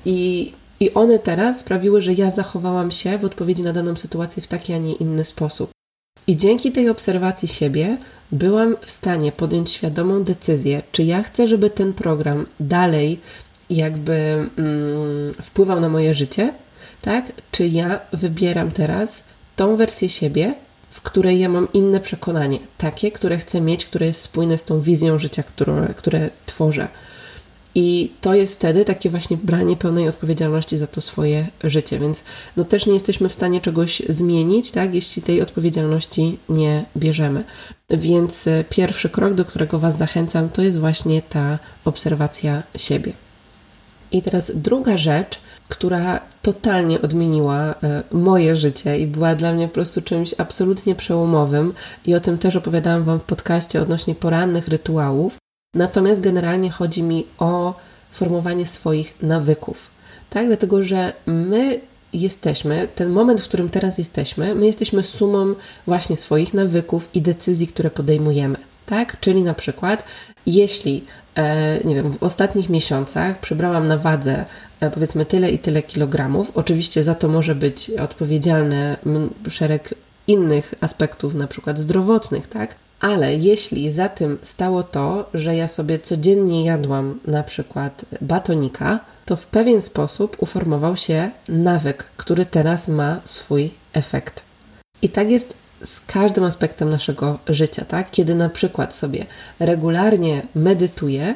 I, 0.05 0.53
I 0.79 0.93
one 0.93 1.19
teraz 1.19 1.59
sprawiły, 1.59 2.01
że 2.01 2.13
ja 2.13 2.31
zachowałam 2.31 2.91
się 2.91 3.17
w 3.17 3.25
odpowiedzi 3.25 3.63
na 3.63 3.73
daną 3.73 3.95
sytuację 3.95 4.43
w 4.43 4.47
taki, 4.47 4.73
a 4.73 4.77
nie 4.77 4.93
inny 4.93 5.23
sposób. 5.23 5.69
I 6.27 6.37
dzięki 6.37 6.71
tej 6.71 6.89
obserwacji 6.89 7.47
siebie 7.47 7.97
byłam 8.31 8.75
w 8.81 8.91
stanie 8.91 9.31
podjąć 9.31 9.71
świadomą 9.71 10.23
decyzję, 10.23 10.81
czy 10.91 11.03
ja 11.03 11.23
chcę, 11.23 11.47
żeby 11.47 11.69
ten 11.69 11.93
program 11.93 12.45
dalej 12.59 13.19
jakby 13.69 14.13
mm, 14.13 14.49
wpływał 15.41 15.79
na 15.79 15.89
moje 15.89 16.13
życie, 16.13 16.53
tak? 17.03 17.31
Czy 17.51 17.67
ja 17.67 17.99
wybieram 18.13 18.71
teraz 18.71 19.23
tą 19.55 19.75
wersję 19.75 20.09
siebie, 20.09 20.53
w 20.89 21.01
której 21.01 21.39
ja 21.39 21.49
mam 21.49 21.67
inne 21.73 21.99
przekonanie, 21.99 22.59
takie, 22.77 23.11
które 23.11 23.37
chcę 23.37 23.61
mieć, 23.61 23.85
które 23.85 24.05
jest 24.05 24.21
spójne 24.21 24.57
z 24.57 24.63
tą 24.63 24.81
wizją 24.81 25.19
życia, 25.19 25.43
które, 25.95 26.29
tworzę. 26.45 26.87
I 27.75 28.11
to 28.21 28.33
jest 28.33 28.55
wtedy 28.55 28.85
takie 28.85 29.09
właśnie 29.09 29.37
branie 29.37 29.77
pełnej 29.77 30.07
odpowiedzialności 30.07 30.77
za 30.77 30.87
to 30.87 31.01
swoje 31.01 31.47
życie, 31.63 31.99
więc 31.99 32.23
no 32.57 32.63
też 32.63 32.85
nie 32.85 32.93
jesteśmy 32.93 33.29
w 33.29 33.33
stanie 33.33 33.61
czegoś 33.61 34.01
zmienić, 34.09 34.71
tak, 34.71 34.95
jeśli 34.95 35.21
tej 35.21 35.41
odpowiedzialności 35.41 36.37
nie 36.49 36.85
bierzemy. 36.97 37.43
Więc 37.89 38.47
e, 38.47 38.63
pierwszy 38.69 39.09
krok, 39.09 39.33
do 39.33 39.45
którego 39.45 39.79
Was 39.79 39.97
zachęcam, 39.97 40.49
to 40.49 40.61
jest 40.61 40.79
właśnie 40.79 41.21
ta 41.21 41.59
obserwacja 41.85 42.63
siebie. 42.75 43.13
I 44.11 44.21
teraz 44.21 44.51
druga 44.55 44.97
rzecz, 44.97 45.39
która 45.73 46.19
totalnie 46.41 47.01
odmieniła 47.01 47.75
e, 47.83 48.03
moje 48.11 48.55
życie 48.55 48.99
i 48.99 49.07
była 49.07 49.35
dla 49.35 49.53
mnie 49.53 49.67
po 49.67 49.73
prostu 49.73 50.01
czymś 50.01 50.35
absolutnie 50.37 50.95
przełomowym, 50.95 51.73
i 52.05 52.15
o 52.15 52.19
tym 52.19 52.37
też 52.37 52.55
opowiadałam 52.55 53.03
Wam 53.03 53.19
w 53.19 53.23
podcaście 53.23 53.81
odnośnie 53.81 54.15
porannych 54.15 54.67
rytuałów. 54.67 55.37
Natomiast 55.75 56.21
generalnie 56.21 56.69
chodzi 56.69 57.03
mi 57.03 57.25
o 57.39 57.73
formowanie 58.11 58.65
swoich 58.65 59.15
nawyków, 59.21 59.91
tak? 60.29 60.47
Dlatego, 60.47 60.83
że 60.83 61.13
my 61.25 61.79
jesteśmy, 62.13 62.87
ten 62.95 63.09
moment, 63.09 63.41
w 63.41 63.47
którym 63.47 63.69
teraz 63.69 63.97
jesteśmy, 63.97 64.55
my 64.55 64.65
jesteśmy 64.65 65.03
sumą 65.03 65.55
właśnie 65.87 66.17
swoich 66.17 66.53
nawyków 66.53 67.09
i 67.13 67.21
decyzji, 67.21 67.67
które 67.67 67.89
podejmujemy. 67.89 68.57
Tak? 68.85 69.19
Czyli 69.19 69.43
na 69.43 69.53
przykład, 69.53 70.03
jeśli 70.45 71.03
nie 71.85 71.95
wiem, 71.95 72.11
w 72.11 72.23
ostatnich 72.23 72.69
miesiącach 72.69 73.39
przybrałam 73.39 73.87
na 73.87 73.97
wadze 73.97 74.45
e, 74.79 74.91
powiedzmy 74.91 75.25
tyle 75.25 75.51
i 75.51 75.59
tyle 75.59 75.83
kilogramów. 75.83 76.51
Oczywiście 76.55 77.03
za 77.03 77.15
to 77.15 77.27
może 77.27 77.55
być 77.55 77.89
odpowiedzialny 77.89 78.97
szereg 79.49 79.95
innych 80.27 80.73
aspektów, 80.81 81.33
na 81.33 81.47
przykład 81.47 81.77
zdrowotnych, 81.77 82.47
tak? 82.47 82.75
Ale 82.99 83.35
jeśli 83.35 83.91
za 83.91 84.09
tym 84.09 84.37
stało 84.41 84.83
to, 84.83 85.29
że 85.33 85.55
ja 85.55 85.67
sobie 85.67 85.99
codziennie 85.99 86.65
jadłam 86.65 87.19
na 87.27 87.43
przykład 87.43 88.05
batonika, 88.21 88.99
to 89.25 89.35
w 89.35 89.47
pewien 89.47 89.81
sposób 89.81 90.37
uformował 90.39 90.97
się 90.97 91.31
nawyk, 91.49 92.03
który 92.17 92.45
teraz 92.45 92.87
ma 92.87 93.21
swój 93.23 93.71
efekt. 93.93 94.43
I 95.01 95.09
tak 95.09 95.29
jest 95.29 95.53
z 95.83 95.99
każdym 95.99 96.43
aspektem 96.43 96.89
naszego 96.89 97.39
życia, 97.49 97.85
tak? 97.85 98.11
Kiedy 98.11 98.35
na 98.35 98.49
przykład 98.49 98.95
sobie 98.95 99.25
regularnie 99.59 100.41
medytuję 100.55 101.35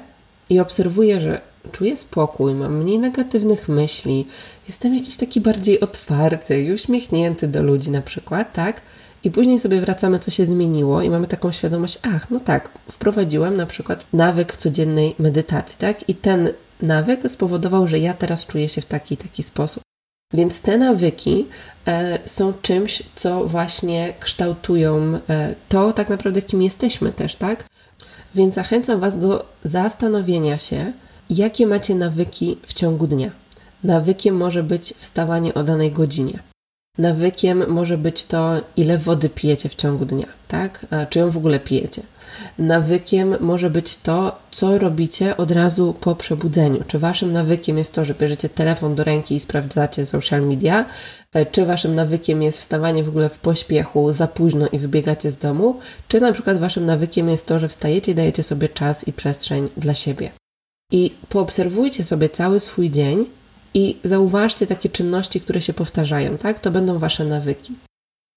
i 0.50 0.60
obserwuję, 0.60 1.20
że 1.20 1.42
czuję 1.72 1.96
spokój, 1.96 2.54
mam 2.54 2.78
mniej 2.78 3.00
negatywnych 3.00 3.70
myśli, 3.70 4.28
jestem 4.68 4.96
jakiś 4.96 5.16
taki 5.16 5.42
bardziej 5.42 5.80
otwarty 5.80 6.64
i 6.64 6.74
uśmiechnięty 6.74 7.48
do 7.48 7.64
ludzi 7.64 7.92
na 7.92 8.02
przykład, 8.02 8.54
tak? 8.54 8.82
I 9.24 9.32
później 9.32 9.60
sobie 9.60 9.82
wracamy, 9.82 10.20
co 10.20 10.32
się 10.32 10.46
zmieniło, 10.46 11.02
i 11.02 11.10
mamy 11.10 11.28
taką 11.28 11.52
świadomość, 11.52 12.00
ach, 12.02 12.30
no 12.32 12.40
tak, 12.40 12.70
wprowadziłem 12.92 13.58
na 13.58 13.66
przykład 13.66 14.06
nawyk 14.14 14.58
codziennej 14.58 15.16
medytacji, 15.20 15.78
tak? 15.80 16.10
I 16.10 16.16
ten 16.16 16.50
nawyk 16.82 17.32
spowodował, 17.32 17.88
że 17.88 18.00
ja 18.00 18.14
teraz 18.14 18.46
czuję 18.46 18.70
się 18.70 18.82
w 18.82 18.86
taki 18.86 19.18
taki 19.18 19.44
sposób. 19.44 19.87
Więc 20.38 20.62
te 20.62 20.78
nawyki 20.78 21.48
e, 21.88 22.20
są 22.26 22.54
czymś, 22.62 23.04
co 23.16 23.48
właśnie 23.48 24.14
kształtują 24.20 25.20
e, 25.30 25.56
to, 25.70 25.94
tak 25.94 26.10
naprawdę, 26.10 26.42
kim 26.42 26.62
jesteśmy 26.62 27.12
też, 27.12 27.36
tak? 27.36 27.66
Więc 28.36 28.56
zachęcam 28.56 29.00
Was 29.00 29.18
do 29.18 29.46
zastanowienia 29.64 30.58
się, 30.58 30.94
jakie 31.30 31.68
macie 31.68 31.96
nawyki 31.96 32.58
w 32.64 32.74
ciągu 32.74 33.08
dnia. 33.08 33.32
Nawykiem 33.84 34.36
może 34.36 34.64
być 34.64 34.94
wstawanie 34.98 35.54
o 35.54 35.64
danej 35.64 35.92
godzinie. 35.92 36.40
Nawykiem 36.98 37.64
może 37.68 37.98
być 37.98 38.24
to, 38.24 38.62
ile 38.78 38.98
wody 38.98 39.30
pijecie 39.30 39.70
w 39.70 39.76
ciągu 39.76 40.06
dnia, 40.06 40.28
tak? 40.48 40.86
A 40.90 41.06
czy 41.06 41.20
ją 41.20 41.30
w 41.30 41.38
ogóle 41.38 41.60
pijecie. 41.60 42.02
Nawykiem 42.60 43.36
może 43.40 43.70
być 43.70 43.98
to, 43.98 44.40
co 44.52 44.78
robicie 44.78 45.38
od 45.38 45.52
razu 45.52 45.96
po 46.00 46.16
przebudzeniu. 46.16 46.84
Czy 46.88 47.00
waszym 47.00 47.34
nawykiem 47.34 47.78
jest 47.78 47.94
to, 47.94 48.06
że 48.06 48.14
bierzecie 48.14 48.50
telefon 48.50 48.96
do 48.96 49.04
ręki 49.04 49.36
i 49.36 49.40
sprawdzacie 49.40 50.06
social 50.06 50.48
media, 50.48 50.86
e, 51.34 51.46
czy 51.46 51.66
waszym 51.66 51.96
nawykiem 51.96 52.42
jest 52.42 52.60
wstawanie 52.60 53.04
w 53.04 53.10
ogóle 53.10 53.30
w 53.30 53.38
pośpiechu 53.38 54.12
za 54.12 54.28
późno 54.28 54.68
i 54.72 54.80
wybiegacie 54.80 55.32
z 55.32 55.38
domu, 55.38 55.80
czy 56.08 56.20
na 56.20 56.32
przykład 56.32 56.58
waszym 56.58 56.86
nawykiem 56.86 57.30
jest 57.30 57.46
to, 57.46 57.60
że 57.60 57.68
wstajecie 57.68 58.12
i 58.12 58.16
dajecie 58.16 58.44
sobie 58.44 58.70
czas 58.70 59.08
i 59.08 59.14
przestrzeń 59.14 59.66
dla 59.78 59.94
siebie. 59.94 60.32
I 60.92 61.12
poobserwujcie 61.30 62.04
sobie 62.04 62.30
cały 62.30 62.60
swój 62.60 62.90
dzień 62.90 63.26
i 63.74 63.98
zauważcie 64.04 64.68
takie 64.68 64.90
czynności, 64.90 65.42
które 65.42 65.62
się 65.62 65.74
powtarzają, 65.74 66.38
tak? 66.38 66.60
To 66.60 66.72
będą 66.72 67.00
wasze 67.00 67.26
nawyki. 67.26 67.74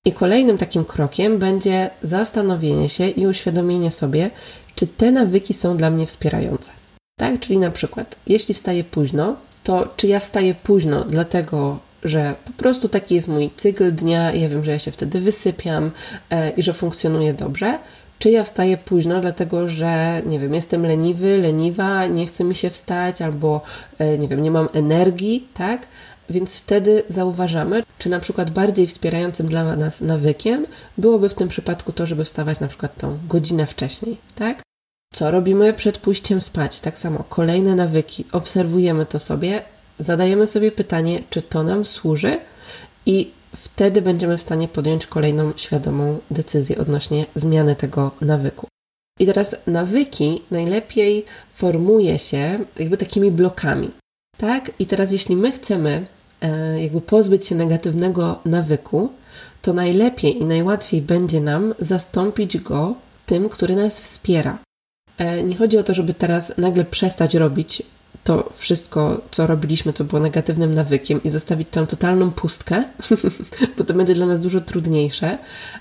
I 0.06 0.12
kolejnym 0.12 0.58
takim 0.58 0.84
krokiem 0.84 1.38
będzie 1.38 1.90
zastanowienie 2.02 2.88
się 2.88 3.08
i 3.08 3.26
uświadomienie 3.26 3.90
sobie, 3.90 4.30
czy 4.74 4.86
te 4.86 5.10
nawyki 5.10 5.54
są 5.54 5.76
dla 5.76 5.90
mnie 5.90 6.06
wspierające. 6.06 6.72
Tak, 7.18 7.40
czyli 7.40 7.58
na 7.58 7.70
przykład, 7.70 8.16
jeśli 8.26 8.54
wstaję 8.54 8.84
późno, 8.84 9.36
to 9.62 9.88
czy 9.96 10.06
ja 10.06 10.20
wstaję 10.20 10.54
późno 10.54 11.04
dlatego, 11.04 11.78
że 12.04 12.34
po 12.44 12.52
prostu 12.52 12.88
taki 12.88 13.14
jest 13.14 13.28
mój 13.28 13.50
cykl 13.56 13.92
dnia, 13.92 14.32
ja 14.32 14.48
wiem, 14.48 14.64
że 14.64 14.70
ja 14.70 14.78
się 14.78 14.90
wtedy 14.90 15.20
wysypiam 15.20 15.90
e, 16.30 16.50
i 16.50 16.62
że 16.62 16.72
funkcjonuje 16.72 17.34
dobrze, 17.34 17.78
czy 18.20 18.30
ja 18.30 18.44
wstaję 18.44 18.78
późno, 18.78 19.20
dlatego 19.20 19.68
że, 19.68 20.22
nie 20.26 20.38
wiem, 20.38 20.54
jestem 20.54 20.86
leniwy, 20.86 21.38
leniwa, 21.38 22.06
nie 22.06 22.26
chce 22.26 22.44
mi 22.44 22.54
się 22.54 22.70
wstać, 22.70 23.22
albo, 23.22 23.60
e, 23.98 24.18
nie 24.18 24.28
wiem, 24.28 24.40
nie 24.40 24.50
mam 24.50 24.68
energii, 24.72 25.48
tak? 25.54 25.86
Więc 26.30 26.58
wtedy 26.58 27.02
zauważamy, 27.08 27.82
czy 27.98 28.08
na 28.08 28.20
przykład 28.20 28.50
bardziej 28.50 28.86
wspierającym 28.86 29.46
dla 29.46 29.76
nas 29.76 30.00
nawykiem 30.00 30.66
byłoby 30.98 31.28
w 31.28 31.34
tym 31.34 31.48
przypadku 31.48 31.92
to, 31.92 32.06
żeby 32.06 32.24
wstawać 32.24 32.60
na 32.60 32.68
przykład 32.68 32.96
tą 32.96 33.18
godzinę 33.28 33.66
wcześniej, 33.66 34.16
tak? 34.34 34.62
Co 35.14 35.30
robimy 35.30 35.74
przed 35.74 35.98
pójściem 35.98 36.40
spać? 36.40 36.80
Tak 36.80 36.98
samo, 36.98 37.24
kolejne 37.28 37.74
nawyki, 37.74 38.24
obserwujemy 38.32 39.06
to 39.06 39.18
sobie, 39.18 39.62
zadajemy 39.98 40.46
sobie 40.46 40.72
pytanie, 40.72 41.22
czy 41.30 41.42
to 41.42 41.62
nam 41.62 41.84
służy 41.84 42.38
i 43.06 43.30
wtedy 43.56 44.02
będziemy 44.02 44.38
w 44.38 44.40
stanie 44.40 44.68
podjąć 44.68 45.06
kolejną 45.06 45.52
świadomą 45.56 46.18
decyzję 46.30 46.78
odnośnie 46.78 47.26
zmiany 47.34 47.76
tego 47.76 48.10
nawyku. 48.20 48.66
I 49.20 49.26
teraz 49.26 49.56
nawyki 49.66 50.42
najlepiej 50.50 51.24
formuje 51.52 52.18
się 52.18 52.58
jakby 52.78 52.96
takimi 52.96 53.30
blokami. 53.30 53.90
Tak? 54.36 54.70
I 54.78 54.86
teraz 54.86 55.12
jeśli 55.12 55.36
my 55.36 55.52
chcemy 55.52 56.06
E, 56.40 56.82
jakby 56.82 57.00
pozbyć 57.00 57.46
się 57.46 57.54
negatywnego 57.54 58.40
nawyku, 58.44 59.12
to 59.62 59.72
najlepiej 59.72 60.38
i 60.38 60.44
najłatwiej 60.44 61.02
będzie 61.02 61.40
nam 61.40 61.74
zastąpić 61.78 62.58
go 62.58 62.94
tym, 63.26 63.48
który 63.48 63.76
nas 63.76 64.00
wspiera. 64.00 64.58
E, 65.18 65.42
nie 65.42 65.56
chodzi 65.56 65.78
o 65.78 65.82
to, 65.82 65.94
żeby 65.94 66.14
teraz 66.14 66.52
nagle 66.58 66.84
przestać 66.84 67.34
robić 67.34 67.82
to 68.24 68.48
wszystko, 68.52 69.20
co 69.30 69.46
robiliśmy, 69.46 69.92
co 69.92 70.04
było 70.04 70.22
negatywnym 70.22 70.74
nawykiem 70.74 71.22
i 71.22 71.30
zostawić 71.30 71.68
tam 71.68 71.86
totalną 71.86 72.30
pustkę, 72.30 72.84
bo 73.78 73.84
to 73.84 73.94
będzie 73.94 74.14
dla 74.14 74.26
nas 74.26 74.40
dużo 74.40 74.60
trudniejsze, 74.60 75.38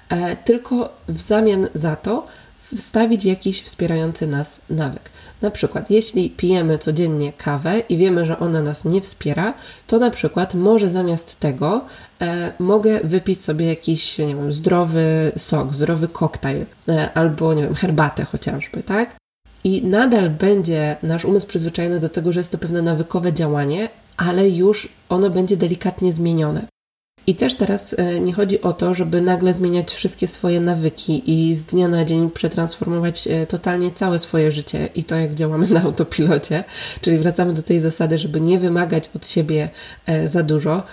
e, 0.10 0.36
tylko 0.36 0.90
w 1.08 1.22
zamian 1.22 1.68
za 1.74 1.96
to 1.96 2.28
wstawić 2.76 3.26
jakiś 3.26 3.62
wspierający 3.62 4.28
nas 4.28 4.62
nawyk. 4.70 5.10
Na 5.42 5.52
przykład, 5.52 5.92
jeśli 5.92 6.30
pijemy 6.30 6.78
codziennie 6.78 7.34
kawę 7.34 7.80
i 7.90 7.98
wiemy, 7.98 8.26
że 8.26 8.40
ona 8.40 8.62
nas 8.62 8.86
nie 8.86 9.02
wspiera, 9.02 9.54
to 9.88 10.00
na 10.00 10.10
przykład 10.12 10.54
może 10.54 10.90
zamiast 10.90 11.40
tego 11.40 11.86
e, 12.22 12.54
mogę 12.60 13.00
wypić 13.04 13.42
sobie 13.42 13.66
jakiś, 13.66 14.18
nie 14.18 14.36
wiem, 14.36 14.52
zdrowy 14.52 15.32
sok, 15.38 15.74
zdrowy 15.74 16.08
koktajl 16.08 16.66
e, 16.88 17.14
albo, 17.14 17.54
nie 17.54 17.64
wiem, 17.64 17.76
herbatę 17.76 18.24
chociażby, 18.24 18.84
tak? 18.84 19.19
I 19.64 19.84
nadal 19.84 20.30
będzie 20.30 20.98
nasz 21.04 21.26
umysł 21.26 21.48
przyzwyczajony 21.48 22.00
do 22.00 22.10
tego, 22.10 22.32
że 22.32 22.40
jest 22.40 22.52
to 22.52 22.58
pewne 22.58 22.82
nawykowe 22.82 23.34
działanie, 23.34 23.90
ale 24.18 24.50
już 24.50 24.90
ono 25.10 25.30
będzie 25.30 25.58
delikatnie 25.58 26.14
zmienione. 26.14 26.68
I 27.28 27.36
też 27.36 27.56
teraz 27.56 27.96
e, 27.98 28.20
nie 28.20 28.34
chodzi 28.34 28.62
o 28.62 28.74
to, 28.74 28.94
żeby 28.94 29.22
nagle 29.22 29.54
zmieniać 29.54 29.92
wszystkie 29.92 30.28
swoje 30.28 30.62
nawyki 30.62 31.22
i 31.26 31.56
z 31.56 31.64
dnia 31.64 31.88
na 31.88 32.06
dzień 32.06 32.32
przetransformować 32.32 33.28
e, 33.28 33.48
totalnie 33.48 33.92
całe 33.92 34.20
swoje 34.20 34.52
życie 34.52 34.90
i 34.96 35.04
to, 35.04 35.16
jak 35.16 35.34
działamy 35.34 35.68
na 35.68 35.82
autopilocie. 35.82 36.64
Czyli 37.02 37.18
wracamy 37.18 37.54
do 37.54 37.64
tej 37.64 37.80
zasady, 37.80 38.18
żeby 38.18 38.42
nie 38.42 38.60
wymagać 38.60 39.10
od 39.16 39.28
siebie 39.28 39.70
e, 40.06 40.28
za 40.28 40.44
dużo, 40.44 40.84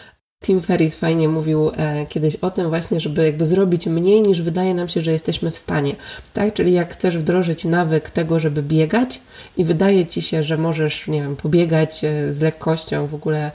Tim 0.45 0.61
Ferriss 0.61 0.95
fajnie 0.95 1.29
mówił 1.29 1.71
e, 1.77 2.07
kiedyś 2.07 2.37
o 2.37 2.51
tym 2.51 2.69
właśnie, 2.69 3.01
żeby 3.01 3.25
jakby 3.25 3.47
zrobić 3.47 3.87
mniej 3.87 4.23
niż 4.23 4.43
wydaje 4.43 4.75
nam 4.75 4.89
się, 4.89 5.01
że 5.01 5.13
jesteśmy 5.13 5.51
w 5.51 5.59
stanie, 5.59 5.97
tak? 6.33 6.55
Czyli 6.55 6.73
jak 6.73 6.93
chcesz 6.93 7.19
wdrożyć 7.19 7.65
nawyk 7.65 8.11
tego, 8.11 8.41
żeby 8.41 8.63
biegać 8.63 9.21
i 9.57 9.65
wydaje 9.65 10.07
Ci 10.07 10.23
się, 10.23 10.43
że 10.43 10.57
możesz, 10.57 11.09
nie 11.09 11.23
wiem, 11.23 11.37
pobiegać 11.37 12.05
e, 12.05 12.33
z 12.33 12.41
lekkością 12.41 13.07
w 13.07 13.15
ogóle 13.15 13.53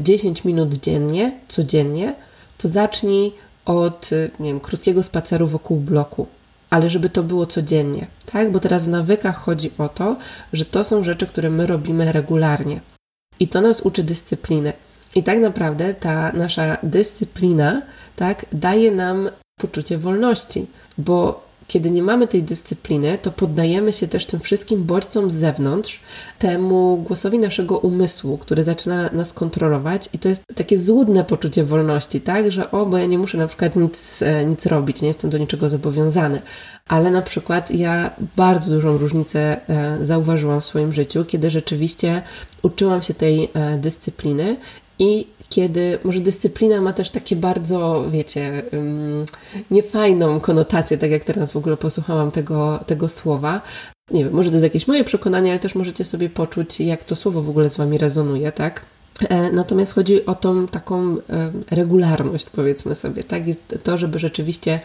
10 0.00 0.38
e, 0.38 0.42
minut 0.48 0.74
dziennie, 0.74 1.32
codziennie, 1.48 2.14
to 2.58 2.68
zacznij 2.68 3.32
od, 3.64 4.10
e, 4.12 4.42
nie 4.42 4.50
wiem, 4.50 4.60
krótkiego 4.60 5.02
spaceru 5.02 5.46
wokół 5.46 5.80
bloku, 5.80 6.26
ale 6.70 6.90
żeby 6.90 7.08
to 7.08 7.22
było 7.22 7.46
codziennie, 7.46 8.06
tak? 8.32 8.52
Bo 8.52 8.60
teraz 8.60 8.84
w 8.84 8.88
nawykach 8.88 9.36
chodzi 9.36 9.70
o 9.78 9.88
to, 9.88 10.16
że 10.52 10.64
to 10.64 10.84
są 10.84 11.04
rzeczy, 11.04 11.26
które 11.26 11.50
my 11.50 11.66
robimy 11.66 12.12
regularnie. 12.12 12.80
I 13.40 13.48
to 13.48 13.60
nas 13.60 13.80
uczy 13.80 14.02
dyscypliny. 14.02 14.72
I 15.14 15.22
tak 15.22 15.38
naprawdę 15.38 15.94
ta 15.94 16.32
nasza 16.32 16.76
dyscyplina, 16.82 17.82
tak, 18.16 18.46
daje 18.52 18.90
nam 18.90 19.30
poczucie 19.56 19.98
wolności, 19.98 20.66
bo 20.98 21.50
kiedy 21.70 21.90
nie 21.90 22.02
mamy 22.02 22.28
tej 22.28 22.42
dyscypliny, 22.42 23.18
to 23.22 23.30
poddajemy 23.30 23.92
się 23.92 24.08
też 24.08 24.26
tym 24.26 24.40
wszystkim 24.40 24.84
bodźcom 24.84 25.30
z 25.30 25.34
zewnątrz, 25.34 26.00
temu 26.38 26.96
głosowi 27.06 27.38
naszego 27.38 27.78
umysłu, 27.78 28.38
który 28.38 28.64
zaczyna 28.64 29.10
nas 29.12 29.32
kontrolować, 29.32 30.08
i 30.12 30.18
to 30.18 30.28
jest 30.28 30.42
takie 30.54 30.78
złudne 30.78 31.24
poczucie 31.24 31.64
wolności, 31.64 32.20
tak, 32.20 32.50
że 32.50 32.70
o, 32.70 32.86
bo 32.86 32.98
ja 32.98 33.06
nie 33.06 33.18
muszę 33.18 33.38
na 33.38 33.46
przykład 33.46 33.76
nic, 33.76 34.22
e, 34.22 34.44
nic 34.44 34.66
robić, 34.66 35.02
nie 35.02 35.08
jestem 35.08 35.30
do 35.30 35.38
niczego 35.38 35.68
zobowiązany. 35.68 36.42
Ale 36.88 37.10
na 37.10 37.22
przykład 37.22 37.70
ja 37.70 38.10
bardzo 38.36 38.70
dużą 38.70 38.98
różnicę 38.98 39.60
e, 39.68 40.04
zauważyłam 40.04 40.60
w 40.60 40.64
swoim 40.64 40.92
życiu, 40.92 41.24
kiedy 41.24 41.50
rzeczywiście 41.50 42.22
uczyłam 42.62 43.02
się 43.02 43.14
tej 43.14 43.50
e, 43.54 43.78
dyscypliny 43.78 44.56
i 45.00 45.26
kiedy 45.48 45.98
może 46.04 46.20
dyscyplina 46.20 46.80
ma 46.80 46.92
też 46.92 47.10
takie 47.10 47.36
bardzo, 47.36 48.04
wiecie, 48.10 48.62
niefajną 49.70 50.40
konotację, 50.40 50.98
tak 50.98 51.10
jak 51.10 51.24
teraz 51.24 51.52
w 51.52 51.56
ogóle 51.56 51.76
posłuchałam 51.76 52.30
tego, 52.30 52.84
tego 52.86 53.08
słowa. 53.08 53.62
Nie 54.10 54.24
wiem, 54.24 54.32
może 54.32 54.48
to 54.48 54.54
jest 54.54 54.64
jakieś 54.64 54.86
moje 54.86 55.04
przekonanie, 55.04 55.50
ale 55.50 55.60
też 55.60 55.74
możecie 55.74 56.04
sobie 56.04 56.30
poczuć, 56.30 56.80
jak 56.80 57.04
to 57.04 57.16
słowo 57.16 57.42
w 57.42 57.50
ogóle 57.50 57.70
z 57.70 57.76
Wami 57.76 57.98
rezonuje, 57.98 58.52
tak? 58.52 58.80
E, 59.28 59.52
natomiast 59.52 59.94
chodzi 59.94 60.26
o 60.26 60.34
tą 60.34 60.66
taką 60.66 61.16
e, 61.16 61.52
regularność, 61.70 62.46
powiedzmy 62.46 62.94
sobie, 62.94 63.22
tak? 63.22 63.48
I 63.48 63.54
to, 63.82 63.98
żeby 63.98 64.18
rzeczywiście 64.18 64.80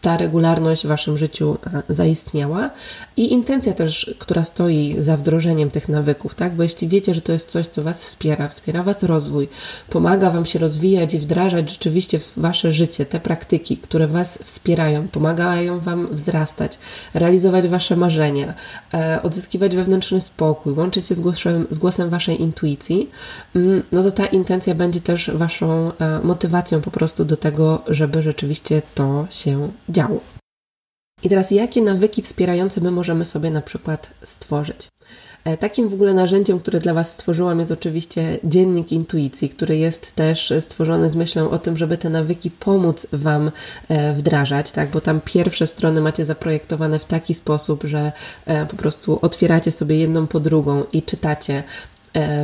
ta 0.00 0.16
regularność 0.16 0.84
w 0.84 0.88
Waszym 0.88 1.16
życiu 1.16 1.58
e, 1.66 1.82
zaistniała 1.94 2.70
i 3.16 3.32
intencja 3.32 3.72
też, 3.72 4.14
która 4.18 4.44
stoi 4.44 4.94
za 4.98 5.16
wdrożeniem 5.16 5.70
tych 5.70 5.88
nawyków, 5.88 6.34
tak? 6.34 6.54
Bo 6.54 6.62
jeśli 6.62 6.88
wiecie, 6.88 7.14
że 7.14 7.20
to 7.20 7.32
jest 7.32 7.48
coś, 7.48 7.66
co 7.66 7.82
Was 7.82 8.04
wspiera, 8.04 8.48
wspiera 8.48 8.82
Was 8.82 9.02
rozwój, 9.02 9.48
pomaga 9.90 10.30
Wam 10.30 10.46
się 10.46 10.58
rozwijać 10.58 11.14
i 11.14 11.18
wdrażać 11.18 11.70
rzeczywiście 11.70 12.18
w 12.18 12.32
Wasze 12.36 12.72
życie 12.72 13.06
te 13.06 13.20
praktyki, 13.20 13.76
które 13.76 14.06
Was 14.06 14.38
wspierają, 14.42 15.08
pomagają 15.08 15.80
Wam 15.80 16.08
wzrastać, 16.10 16.78
realizować 17.14 17.68
Wasze 17.68 17.96
marzenia, 17.96 18.54
e, 18.94 19.22
odzyskiwać 19.22 19.76
wewnętrzny 19.76 20.20
spokój, 20.20 20.72
łączyć 20.72 21.06
się 21.06 21.14
z 21.14 21.20
głosem, 21.20 21.66
z 21.70 21.78
głosem 21.78 22.10
Waszej 22.10 22.42
intuicji, 22.42 23.10
mm, 23.54 23.82
no 23.92 24.02
to 24.02 24.12
ta 24.12 24.26
intencja 24.26 24.74
będzie 24.74 25.00
też 25.00 25.30
Waszą 25.34 25.92
e, 25.98 26.20
motywacją 26.24 26.80
po 26.80 26.90
prostu 26.90 27.24
do 27.24 27.36
tego, 27.36 27.82
żeby 27.88 28.22
rzeczywiście 28.22 28.82
to 28.94 29.26
się 29.30 29.68
działo. 29.88 30.20
I 31.22 31.28
teraz, 31.28 31.50
jakie 31.50 31.82
nawyki 31.82 32.22
wspierające 32.22 32.80
my 32.80 32.90
możemy 32.90 33.24
sobie 33.24 33.50
na 33.50 33.62
przykład 33.62 34.10
stworzyć? 34.24 34.88
E, 35.44 35.56
takim 35.56 35.88
w 35.88 35.94
ogóle 35.94 36.14
narzędziem, 36.14 36.60
które 36.60 36.78
dla 36.78 36.94
Was 36.94 37.12
stworzyłam, 37.12 37.58
jest 37.58 37.72
oczywiście 37.72 38.38
dziennik 38.44 38.92
intuicji, 38.92 39.48
który 39.48 39.76
jest 39.76 40.12
też 40.14 40.52
stworzony 40.60 41.08
z 41.08 41.16
myślą 41.16 41.50
o 41.50 41.58
tym, 41.58 41.76
żeby 41.76 41.98
te 41.98 42.10
nawyki 42.10 42.50
pomóc 42.50 43.06
Wam 43.12 43.50
e, 43.88 44.14
wdrażać, 44.14 44.70
tak? 44.70 44.90
Bo 44.90 45.00
tam 45.00 45.20
pierwsze 45.24 45.66
strony 45.66 46.00
macie 46.00 46.24
zaprojektowane 46.24 46.98
w 46.98 47.04
taki 47.04 47.34
sposób, 47.34 47.84
że 47.84 48.12
e, 48.46 48.66
po 48.66 48.76
prostu 48.76 49.18
otwieracie 49.22 49.72
sobie 49.72 49.98
jedną 49.98 50.26
po 50.26 50.40
drugą 50.40 50.84
i 50.92 51.02
czytacie 51.02 51.62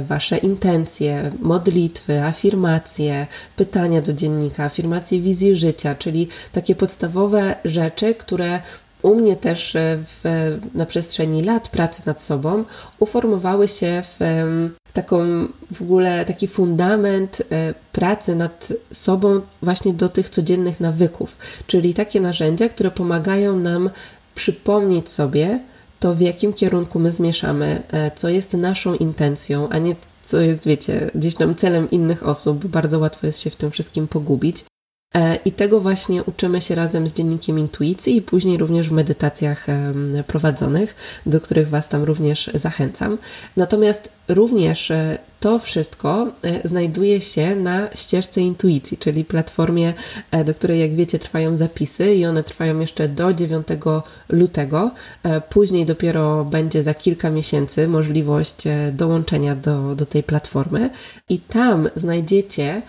wasze 0.02 0.36
intencje, 0.36 1.32
modlitwy, 1.40 2.22
afirmacje, 2.22 3.26
pytania 3.56 4.02
do 4.02 4.12
dziennika, 4.12 4.64
afirmacje 4.64 5.20
wizji 5.20 5.56
życia, 5.56 5.94
czyli 5.94 6.28
takie 6.52 6.74
podstawowe 6.74 7.54
rzeczy, 7.64 8.14
które 8.14 8.60
u 9.02 9.14
mnie 9.14 9.36
też 9.36 9.76
e, 9.76 9.98
w, 10.04 10.22
na 10.74 10.86
przestrzeni 10.86 11.44
lat 11.44 11.68
pracy 11.68 12.02
nad 12.06 12.20
sobą 12.20 12.64
uformowały 12.98 13.68
się 13.68 14.02
w, 14.02 14.16
w 14.88 14.92
taką 14.92 15.18
w 15.72 15.82
ogóle 15.82 16.24
taki 16.24 16.48
fundament 16.48 17.42
e, 17.50 17.74
pracy 17.92 18.34
nad 18.34 18.68
sobą 18.92 19.40
właśnie 19.62 19.92
do 19.92 20.08
tych 20.08 20.28
codziennych 20.28 20.80
nawyków, 20.80 21.36
czyli 21.66 21.94
takie 21.94 22.20
narzędzia, 22.20 22.68
które 22.68 22.90
pomagają 22.90 23.56
nam 23.56 23.90
przypomnieć 24.34 25.10
sobie, 25.10 25.60
to 26.02 26.14
w 26.14 26.20
jakim 26.20 26.52
kierunku 26.52 26.98
my 26.98 27.12
zmieszamy, 27.12 27.82
e, 27.92 28.10
co 28.10 28.28
jest 28.28 28.52
naszą 28.52 28.94
intencją, 28.94 29.68
a 29.68 29.78
nie 29.78 29.96
co 30.22 30.40
jest, 30.40 30.66
wiecie, 30.66 31.10
gdzieś 31.14 31.34
tam 31.34 31.54
celem 31.54 31.90
innych 31.90 32.26
osób. 32.26 32.66
Bardzo 32.66 32.98
łatwo 32.98 33.26
jest 33.26 33.40
się 33.40 33.50
w 33.50 33.56
tym 33.56 33.70
wszystkim 33.70 34.08
pogubić. 34.08 34.64
E, 35.14 35.38
I 35.44 35.52
tego 35.52 35.80
właśnie 35.80 36.24
uczymy 36.24 36.60
się 36.60 36.74
razem 36.74 37.06
z 37.06 37.12
dziennikiem 37.12 37.58
intuicji 37.58 38.16
i 38.16 38.22
później 38.22 38.58
również 38.58 38.88
w 38.88 38.92
medytacjach 38.92 39.66
prowadzonych, 40.26 40.94
do 41.26 41.40
których 41.40 41.68
Was 41.68 41.88
tam 41.88 42.02
również 42.02 42.50
zachęcam. 42.54 43.18
Natomiast 43.56 44.08
również 44.28 44.90
e, 44.90 45.18
to 45.40 45.58
wszystko 45.58 46.26
e, 46.42 46.68
znajduje 46.68 47.20
się 47.20 47.56
na 47.56 47.88
ścieżce 47.94 48.40
intuicji, 48.40 48.98
czyli 48.98 49.24
platformie, 49.24 49.94
do 50.44 50.54
której, 50.54 50.80
jak 50.80 50.94
wiecie, 50.94 51.18
trwają 51.18 51.54
zapisy 51.54 52.14
i 52.14 52.26
one 52.26 52.42
trwają 52.42 52.80
jeszcze 52.80 53.08
do 53.08 53.34
9 53.34 53.66
lutego. 54.28 54.90
Później 55.48 55.86
dopiero 55.86 56.44
będzie 56.44 56.82
za 56.82 56.94
kilka 56.94 57.30
miesięcy 57.30 57.88
możliwość 57.88 58.56
dołączenia 58.92 59.56
do, 59.56 59.94
do 59.94 60.06
tej 60.06 60.22
platformy, 60.22 60.90
i 61.28 61.38
tam 61.38 61.88
znajdziecie 61.94 62.82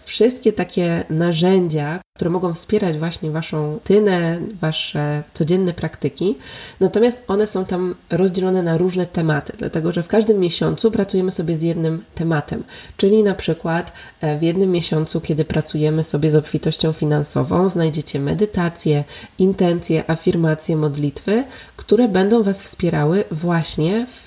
wszystkie 0.00 0.52
takie 0.52 1.04
narzędzia, 1.10 2.00
które 2.16 2.30
mogą 2.30 2.54
wspierać 2.54 2.98
właśnie 2.98 3.30
Waszą 3.30 3.78
tynę, 3.84 4.40
Wasze 4.60 5.22
codzienne 5.32 5.74
praktyki, 5.74 6.38
natomiast 6.80 7.22
one 7.28 7.46
są 7.46 7.64
tam 7.64 7.94
rozdzielone 8.10 8.62
na 8.62 8.78
różne 8.78 9.06
tematy, 9.06 9.52
dlatego 9.58 9.92
że 9.92 10.02
w 10.02 10.08
każdym 10.08 10.38
miesiącu 10.38 10.90
pracujemy 10.90 11.30
sobie 11.30 11.56
z 11.56 11.62
jednym 11.62 12.04
tematem, 12.14 12.64
czyli 12.96 13.22
na 13.22 13.34
przykład 13.34 13.92
e, 14.20 14.38
w 14.38 14.42
jednym 14.42 14.70
miesiącu, 14.70 15.20
kiedy 15.20 15.44
pracujemy 15.44 16.04
sobie 16.04 16.30
z 16.30 16.34
obfitością 16.34 16.92
finansową, 16.92 17.68
znajdziecie 17.68 18.20
medytacje, 18.20 19.04
intencje, 19.38 20.10
afirmacje, 20.10 20.76
modlitwy, 20.76 21.44
które 21.76 22.08
będą 22.08 22.42
Was 22.42 22.62
wspierały 22.62 23.24
właśnie 23.30 24.06
w 24.06 24.24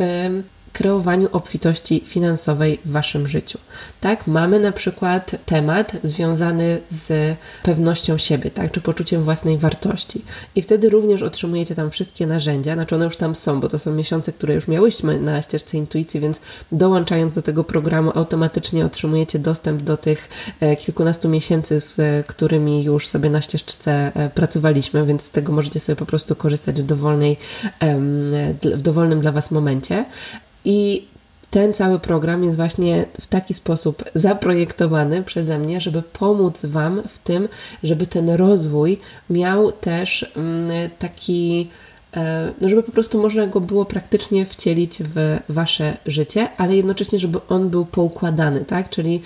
kreowaniu 0.77 1.27
obfitości 1.31 2.01
finansowej 2.05 2.79
w 2.85 2.91
Waszym 2.91 3.27
życiu. 3.27 3.59
Tak, 4.01 4.27
mamy 4.27 4.59
na 4.59 4.71
przykład 4.71 5.35
temat 5.45 5.91
związany 6.03 6.79
z 6.89 7.37
pewnością 7.63 8.17
siebie, 8.17 8.51
tak, 8.51 8.71
czy 8.71 8.81
poczuciem 8.81 9.23
własnej 9.23 9.57
wartości. 9.57 10.25
I 10.55 10.61
wtedy 10.61 10.89
również 10.89 11.21
otrzymujecie 11.21 11.75
tam 11.75 11.91
wszystkie 11.91 12.27
narzędzia, 12.27 12.73
znaczy 12.73 12.95
one 12.95 13.05
już 13.05 13.17
tam 13.17 13.35
są, 13.35 13.59
bo 13.59 13.67
to 13.67 13.79
są 13.79 13.93
miesiące, 13.93 14.33
które 14.33 14.53
już 14.53 14.67
miałyśmy 14.67 15.19
na 15.19 15.41
ścieżce 15.41 15.77
intuicji, 15.77 16.19
więc 16.19 16.41
dołączając 16.71 17.35
do 17.35 17.41
tego 17.41 17.63
programu 17.63 18.11
automatycznie 18.15 18.85
otrzymujecie 18.85 19.39
dostęp 19.39 19.81
do 19.81 19.97
tych 19.97 20.29
e, 20.59 20.75
kilkunastu 20.75 21.29
miesięcy, 21.29 21.79
z 21.79 22.25
którymi 22.27 22.83
już 22.83 23.07
sobie 23.07 23.29
na 23.29 23.41
ścieżce 23.41 24.11
e, 24.15 24.29
pracowaliśmy, 24.29 25.05
więc 25.05 25.21
z 25.21 25.29
tego 25.29 25.53
możecie 25.53 25.79
sobie 25.79 25.95
po 25.95 26.05
prostu 26.05 26.35
korzystać 26.35 26.81
w, 26.81 26.85
dowolnej, 26.85 27.37
w 28.61 28.81
dowolnym 28.81 29.19
dla 29.19 29.31
Was 29.31 29.51
momencie. 29.51 30.05
I 30.67 31.07
ten 31.49 31.73
cały 31.73 31.99
program 31.99 32.43
jest 32.43 32.55
właśnie 32.55 33.05
w 33.21 33.27
taki 33.27 33.53
sposób 33.53 34.03
zaprojektowany 34.15 35.23
przeze 35.23 35.59
mnie, 35.59 35.79
żeby 35.79 36.01
pomóc 36.01 36.65
Wam 36.65 37.01
w 37.07 37.17
tym, 37.17 37.47
żeby 37.83 38.07
ten 38.07 38.29
rozwój 38.29 38.99
miał 39.29 39.71
też 39.71 40.31
mm, 40.35 40.89
taki, 40.99 41.69
e, 42.15 42.53
no 42.61 42.69
żeby 42.69 42.83
po 42.83 42.91
prostu 42.91 43.21
można 43.21 43.47
go 43.47 43.61
było 43.61 43.85
praktycznie 43.85 44.45
wcielić 44.45 44.97
w 44.99 45.37
Wasze 45.49 45.97
życie, 46.05 46.49
ale 46.57 46.75
jednocześnie, 46.75 47.19
żeby 47.19 47.39
on 47.49 47.69
był 47.69 47.85
poukładany, 47.85 48.65
tak? 48.65 48.89
Czyli 48.89 49.21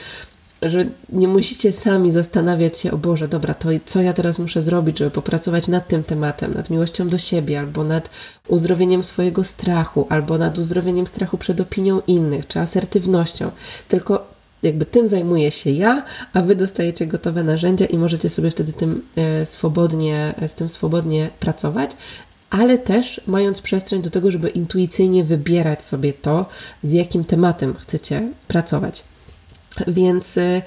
że 0.62 0.86
nie 1.10 1.28
musicie 1.28 1.72
sami 1.72 2.12
zastanawiać 2.12 2.80
się, 2.80 2.92
o 2.92 2.98
Boże, 2.98 3.28
dobra, 3.28 3.54
to 3.54 3.70
co 3.86 4.02
ja 4.02 4.14
teraz 4.14 4.40
muszę 4.40 4.62
zrobić, 4.62 4.98
żeby 4.98 5.12
popracować 5.12 5.68
nad 5.68 5.88
tym 5.88 6.04
tematem, 6.04 6.54
nad 6.54 6.70
miłością 6.70 7.10
do 7.10 7.18
siebie, 7.18 7.60
albo 7.60 7.84
nad 7.84 8.10
uzdrowieniem 8.48 9.04
swojego 9.04 9.44
strachu, 9.44 10.08
albo 10.10 10.38
nad 10.38 10.58
uzdrowieniem 10.58 11.08
strachu 11.08 11.38
przed 11.38 11.62
opinią 11.62 12.02
innych, 12.08 12.48
czy 12.48 12.60
asertywnością. 12.60 13.52
Tylko 13.88 14.28
jakby 14.64 14.86
tym 14.86 15.08
zajmuję 15.08 15.52
się 15.52 15.70
ja, 15.70 16.06
a 16.34 16.42
wy 16.42 16.56
dostajecie 16.56 17.08
gotowe 17.08 17.44
narzędzia 17.44 17.86
i 17.86 17.98
możecie 17.98 18.30
sobie 18.30 18.52
wtedy 18.52 18.74
tym 18.74 19.04
e, 19.16 19.46
swobodnie, 19.46 20.34
z 20.48 20.54
tym 20.54 20.70
swobodnie 20.70 21.30
pracować, 21.40 21.92
ale 22.50 22.78
też 22.78 23.22
mając 23.28 23.62
przestrzeń 23.62 24.02
do 24.02 24.10
tego, 24.10 24.32
żeby 24.32 24.50
intuicyjnie 24.50 25.24
wybierać 25.24 25.84
sobie 25.84 26.14
to, 26.14 26.46
z 26.84 26.92
jakim 26.92 27.24
tematem 27.24 27.76
chcecie 27.76 28.28
pracować. 28.48 29.04
Więc 29.88 30.38
y, 30.38 30.62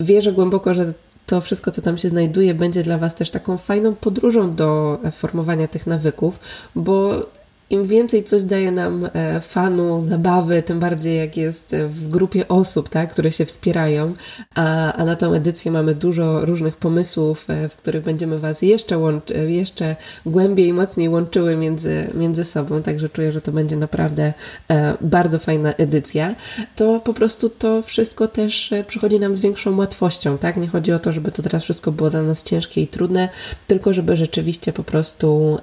wierzę 0.00 0.32
głęboko, 0.32 0.74
że 0.74 0.92
to 1.26 1.40
wszystko, 1.40 1.70
co 1.70 1.82
tam 1.82 1.98
się 1.98 2.08
znajduje, 2.08 2.54
będzie 2.54 2.82
dla 2.82 2.98
Was 2.98 3.14
też 3.14 3.30
taką 3.30 3.56
fajną 3.56 3.94
podróżą 3.94 4.54
do 4.54 4.98
formowania 5.12 5.68
tych 5.68 5.86
nawyków, 5.86 6.40
bo 6.74 7.26
im 7.72 7.84
więcej 7.84 8.24
coś 8.24 8.42
daje 8.42 8.72
nam 8.72 9.08
e, 9.12 9.40
fanu, 9.40 10.00
zabawy, 10.00 10.62
tym 10.62 10.80
bardziej 10.80 11.18
jak 11.18 11.36
jest 11.36 11.76
w 11.86 12.08
grupie 12.08 12.48
osób, 12.48 12.88
tak, 12.88 13.12
które 13.12 13.32
się 13.32 13.44
wspierają, 13.44 14.14
a, 14.54 14.92
a 14.92 15.04
na 15.04 15.16
tą 15.16 15.32
edycję 15.32 15.70
mamy 15.70 15.94
dużo 15.94 16.46
różnych 16.46 16.76
pomysłów, 16.76 17.50
e, 17.50 17.68
w 17.68 17.76
których 17.76 18.02
będziemy 18.02 18.38
Was 18.38 18.62
jeszcze, 18.62 18.98
łączy, 18.98 19.50
jeszcze 19.50 19.96
głębiej 20.26 20.66
i 20.66 20.72
mocniej 20.72 21.08
łączyły 21.08 21.56
między, 21.56 22.10
między 22.14 22.44
sobą, 22.44 22.82
także 22.82 23.08
czuję, 23.08 23.32
że 23.32 23.40
to 23.40 23.52
będzie 23.52 23.76
naprawdę 23.76 24.32
e, 24.68 24.96
bardzo 25.00 25.38
fajna 25.38 25.74
edycja, 25.74 26.34
to 26.76 27.00
po 27.00 27.14
prostu 27.14 27.50
to 27.50 27.82
wszystko 27.82 28.28
też 28.28 28.70
przychodzi 28.86 29.20
nam 29.20 29.34
z 29.34 29.40
większą 29.40 29.76
łatwością, 29.76 30.38
tak? 30.38 30.56
Nie 30.56 30.68
chodzi 30.68 30.92
o 30.92 30.98
to, 30.98 31.12
żeby 31.12 31.32
to 31.32 31.42
teraz 31.42 31.62
wszystko 31.62 31.92
było 31.92 32.10
dla 32.10 32.22
nas 32.22 32.42
ciężkie 32.42 32.82
i 32.82 32.86
trudne, 32.86 33.28
tylko 33.66 33.92
żeby 33.92 34.16
rzeczywiście 34.16 34.72
po 34.72 34.84
prostu 34.84 35.58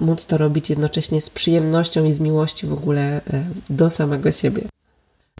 móc 0.00 0.26
to 0.26 0.38
robić 0.38 0.70
jednocześnie 0.70 1.20
z 1.20 1.30
przyjemnością 1.30 1.51
przyjemnością 1.52 2.04
i 2.04 2.12
z 2.12 2.20
miłości 2.20 2.66
w 2.66 2.72
ogóle 2.72 3.02
e, 3.02 3.20
do 3.70 3.90
samego 3.90 4.32
siebie. 4.32 4.62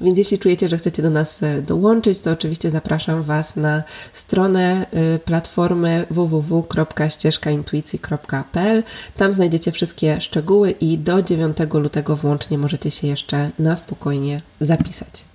Więc 0.01 0.19
jeśli 0.19 0.39
czujecie, 0.39 0.69
że 0.69 0.79
chcecie 0.79 1.03
do 1.03 1.11
nas 1.11 1.43
e, 1.43 1.63
dołączyć, 1.63 2.21
to 2.21 2.31
oczywiście 2.31 2.71
zapraszam 2.71 3.23
Was 3.23 3.57
na 3.57 3.83
stronę 4.13 4.87
e, 4.91 5.19
platformy 5.19 6.07
www.ścieżkaintuicji.pl. 6.11 8.83
Tam 9.17 9.33
znajdziecie 9.33 9.73
wszystkie 9.73 10.21
szczegóły 10.21 10.71
i 10.71 10.99
do 10.99 11.23
9 11.23 11.57
lutego 11.75 12.17
włącznie 12.17 12.59
możecie 12.59 12.91
się 12.91 13.07
jeszcze 13.07 13.51
na 13.59 13.77
spokojnie 13.77 14.41
zapisać. 14.61 15.32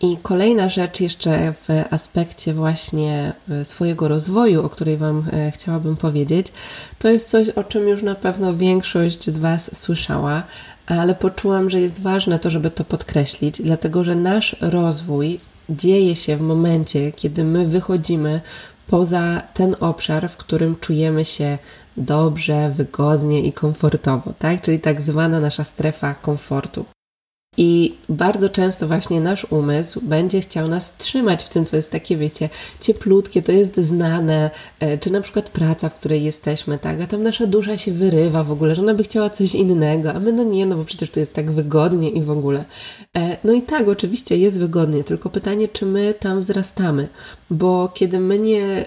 I 0.00 0.16
kolejna 0.22 0.68
rzecz 0.68 1.00
jeszcze 1.00 1.52
w 1.52 1.68
aspekcie 1.90 2.54
właśnie 2.54 3.32
e, 3.50 3.64
swojego 3.64 4.08
rozwoju, 4.08 4.64
o 4.64 4.68
której 4.68 4.96
Wam 4.96 5.24
e, 5.32 5.50
chciałabym 5.50 5.96
powiedzieć, 5.96 6.52
to 6.98 7.08
jest 7.08 7.28
coś, 7.28 7.48
o 7.48 7.64
czym 7.64 7.88
już 7.88 8.02
na 8.02 8.14
pewno 8.14 8.54
większość 8.54 9.30
z 9.30 9.38
Was 9.38 9.80
słyszała, 9.80 10.42
ale 10.86 11.14
poczułam, 11.14 11.70
że 11.70 11.80
jest 11.80 12.02
ważne 12.02 12.38
to, 12.38 12.50
żeby 12.50 12.70
to 12.70 12.84
podkreślić, 12.84 13.62
dlatego 13.62 14.04
że 14.04 14.14
nasz 14.14 14.56
rozwój 14.60 15.40
dzieje 15.70 16.16
się 16.16 16.36
w 16.36 16.40
momencie, 16.40 17.12
kiedy 17.12 17.44
my 17.44 17.68
wychodzimy 17.68 18.40
poza 18.86 19.42
ten 19.54 19.76
obszar, 19.80 20.28
w 20.28 20.36
którym 20.36 20.76
czujemy 20.76 21.24
się 21.24 21.58
dobrze, 21.96 22.70
wygodnie 22.70 23.40
i 23.40 23.52
komfortowo, 23.52 24.32
tak? 24.38 24.62
Czyli 24.62 24.80
tak 24.80 25.02
zwana 25.02 25.40
nasza 25.40 25.64
strefa 25.64 26.14
komfortu. 26.14 26.84
I 27.60 27.94
bardzo 28.08 28.48
często 28.48 28.88
właśnie 28.88 29.20
nasz 29.20 29.46
umysł 29.50 30.00
będzie 30.02 30.40
chciał 30.40 30.68
nas 30.68 30.96
trzymać 30.96 31.44
w 31.44 31.48
tym, 31.48 31.66
co 31.66 31.76
jest 31.76 31.90
takie, 31.90 32.16
wiecie, 32.16 32.48
cieplutkie, 32.80 33.42
to 33.42 33.52
jest 33.52 33.76
znane, 33.76 34.50
e, 34.80 34.98
czy 34.98 35.10
na 35.10 35.20
przykład 35.20 35.50
praca, 35.50 35.88
w 35.88 35.94
której 35.94 36.24
jesteśmy, 36.24 36.78
tak, 36.78 37.00
a 37.00 37.06
tam 37.06 37.22
nasza 37.22 37.46
dusza 37.46 37.76
się 37.76 37.92
wyrywa 37.92 38.44
w 38.44 38.52
ogóle, 38.52 38.74
że 38.74 38.82
ona 38.82 38.94
by 38.94 39.02
chciała 39.02 39.30
coś 39.30 39.54
innego, 39.54 40.12
a 40.12 40.20
my 40.20 40.32
no 40.32 40.42
nie, 40.42 40.66
no 40.66 40.76
bo 40.76 40.84
przecież 40.84 41.10
to 41.10 41.20
jest 41.20 41.32
tak 41.32 41.50
wygodnie 41.50 42.10
i 42.10 42.22
w 42.22 42.30
ogóle. 42.30 42.64
E, 43.16 43.36
no 43.44 43.52
i 43.52 43.62
tak, 43.62 43.88
oczywiście 43.88 44.36
jest 44.36 44.58
wygodnie, 44.58 45.04
tylko 45.04 45.30
pytanie, 45.30 45.68
czy 45.68 45.86
my 45.86 46.14
tam 46.20 46.40
wzrastamy, 46.40 47.08
bo 47.50 47.90
kiedy 47.94 48.20
my 48.20 48.38
nie, 48.38 48.84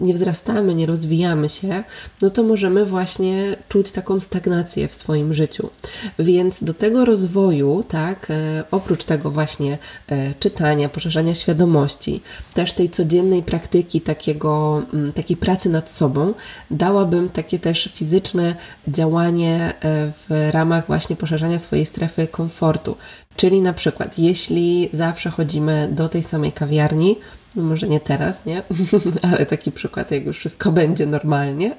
nie 0.00 0.14
wzrastamy, 0.14 0.74
nie 0.74 0.86
rozwijamy 0.86 1.48
się, 1.48 1.84
no 2.22 2.30
to 2.30 2.42
możemy 2.42 2.84
właśnie 2.84 3.56
czuć 3.68 3.90
taką 3.90 4.20
stagnację 4.20 4.88
w 4.88 4.94
swoim 4.94 5.34
życiu. 5.34 5.70
Więc 6.18 6.64
do 6.64 6.74
tego 6.74 7.04
rozwoju, 7.04 7.84
tak, 7.88 8.13
e, 8.30 8.64
oprócz 8.70 9.04
tego 9.04 9.30
właśnie 9.30 9.78
e, 10.08 10.34
czytania, 10.34 10.88
poszerzania 10.88 11.34
świadomości, 11.34 12.22
też 12.54 12.72
tej 12.72 12.90
codziennej 12.90 13.42
praktyki, 13.42 14.00
takiego, 14.00 14.82
mm, 14.94 15.12
takiej 15.12 15.36
pracy 15.36 15.68
nad 15.68 15.90
sobą, 15.90 16.34
dałabym 16.70 17.28
takie 17.28 17.58
też 17.58 17.88
fizyczne 17.92 18.54
działanie 18.88 19.74
e, 19.80 20.12
w 20.12 20.50
ramach 20.50 20.86
właśnie 20.86 21.16
poszerzania 21.16 21.58
swojej 21.58 21.86
strefy 21.86 22.26
komfortu. 22.26 22.96
Czyli 23.36 23.60
na 23.60 23.72
przykład, 23.72 24.18
jeśli 24.18 24.88
zawsze 24.92 25.30
chodzimy 25.30 25.88
do 25.92 26.08
tej 26.08 26.22
samej 26.22 26.52
kawiarni, 26.52 27.16
no 27.56 27.62
może 27.62 27.88
nie 27.88 28.00
teraz, 28.00 28.44
nie? 28.44 28.62
Ale 29.32 29.46
taki 29.46 29.72
przykład, 29.72 30.10
jak 30.10 30.26
już 30.26 30.38
wszystko 30.38 30.72
będzie 30.72 31.06
normalnie, 31.06 31.74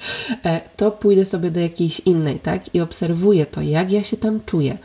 to 0.76 0.90
pójdę 0.90 1.24
sobie 1.24 1.50
do 1.50 1.60
jakiejś 1.60 2.00
innej, 2.00 2.38
tak? 2.38 2.74
I 2.74 2.80
obserwuję 2.80 3.46
to, 3.46 3.62
jak 3.62 3.92
ja 3.92 4.02
się 4.02 4.16
tam 4.16 4.40
czuję. 4.46 4.78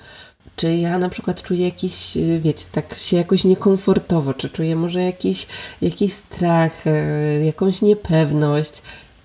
Czy 0.56 0.76
ja 0.76 0.98
na 0.98 1.10
przykład 1.10 1.42
czuję 1.42 1.66
jakiś, 1.66 2.18
e, 2.18 2.39
wiecie, 2.39 2.66
tak 2.72 2.94
się 2.98 3.18
jakoś 3.18 3.44
niekomfortowo, 3.44 4.34
czy 4.34 4.50
czuję 4.50 4.76
może 4.76 5.02
jakiś, 5.02 5.48
jakiś 5.82 6.13
strach, 6.13 6.88
e, 6.88 7.46
jakąś 7.46 7.82
niepewność, 7.82 8.82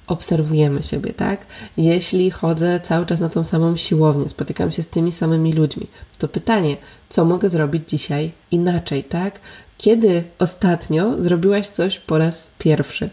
obserwujemy 0.06 0.82
siebie, 0.82 1.12
tak? 1.12 1.46
Jeśli 1.76 2.30
chodzę 2.30 2.80
cały 2.80 3.06
czas 3.06 3.20
na 3.20 3.28
tą 3.28 3.44
samą 3.44 3.76
siłownię, 3.76 4.28
spotykam 4.28 4.72
się 4.72 4.82
z 4.82 4.88
tymi 4.88 5.12
samymi 5.12 5.52
ludźmi, 5.52 5.86
to 6.18 6.28
pytanie, 6.28 6.76
co 7.08 7.24
mogę 7.24 7.48
zrobić 7.48 7.88
dzisiaj 7.88 8.32
inaczej, 8.50 9.04
tak? 9.04 9.40
Kiedy 9.78 10.24
ostatnio 10.38 11.22
zrobiłaś 11.22 11.66
coś 11.66 12.00
po 12.00 12.18
raz 12.18 12.50
pierwszy? 12.58 13.10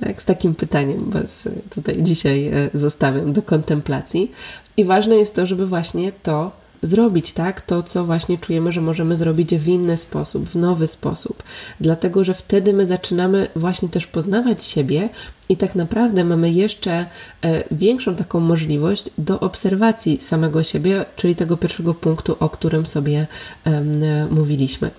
Tak, 0.00 0.22
z 0.22 0.24
takim 0.24 0.54
pytaniem 0.54 1.10
Was 1.10 1.48
tutaj 1.70 2.02
dzisiaj 2.02 2.50
zostawiam 2.74 3.32
do 3.32 3.42
kontemplacji. 3.42 4.32
I 4.76 4.84
ważne 4.84 5.16
jest 5.16 5.34
to, 5.34 5.46
żeby 5.46 5.66
właśnie 5.66 6.12
to 6.12 6.52
zrobić, 6.82 7.32
tak? 7.32 7.60
To, 7.60 7.82
co 7.82 8.04
właśnie 8.04 8.38
czujemy, 8.38 8.72
że 8.72 8.80
możemy 8.80 9.16
zrobić 9.16 9.54
w 9.54 9.68
inny 9.68 9.96
sposób, 9.96 10.48
w 10.48 10.56
nowy 10.56 10.86
sposób. 10.86 11.42
Dlatego, 11.80 12.24
że 12.24 12.34
wtedy 12.34 12.72
my 12.72 12.86
zaczynamy 12.86 13.48
właśnie 13.56 13.88
też 13.88 14.06
poznawać 14.06 14.62
siebie 14.62 15.08
i 15.48 15.56
tak 15.56 15.74
naprawdę 15.74 16.24
mamy 16.24 16.50
jeszcze 16.50 17.06
e, 17.42 17.64
większą 17.70 18.14
taką 18.14 18.40
możliwość 18.40 19.10
do 19.18 19.40
obserwacji 19.40 20.20
samego 20.20 20.62
siebie, 20.62 21.04
czyli 21.16 21.36
tego 21.36 21.56
pierwszego 21.56 21.94
punktu, 21.94 22.36
o 22.40 22.48
którym 22.48 22.86
sobie 22.86 23.26
mówiliśmy. 24.30 24.90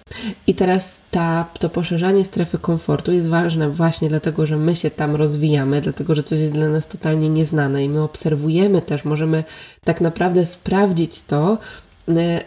I 0.47 0.55
teraz 0.55 0.97
ta, 1.11 1.45
to 1.59 1.69
poszerzanie 1.69 2.25
strefy 2.25 2.57
komfortu 2.57 3.11
jest 3.11 3.27
ważne 3.27 3.69
właśnie 3.69 4.09
dlatego, 4.09 4.45
że 4.45 4.57
my 4.57 4.75
się 4.75 4.91
tam 4.91 5.15
rozwijamy, 5.15 5.81
dlatego, 5.81 6.15
że 6.15 6.23
coś 6.23 6.39
jest 6.39 6.53
dla 6.53 6.69
nas 6.69 6.87
totalnie 6.87 7.29
nieznane 7.29 7.83
i 7.83 7.89
my 7.89 8.03
obserwujemy 8.03 8.81
też, 8.81 9.05
możemy 9.05 9.43
tak 9.83 10.01
naprawdę 10.01 10.45
sprawdzić 10.45 11.21
to, 11.21 11.57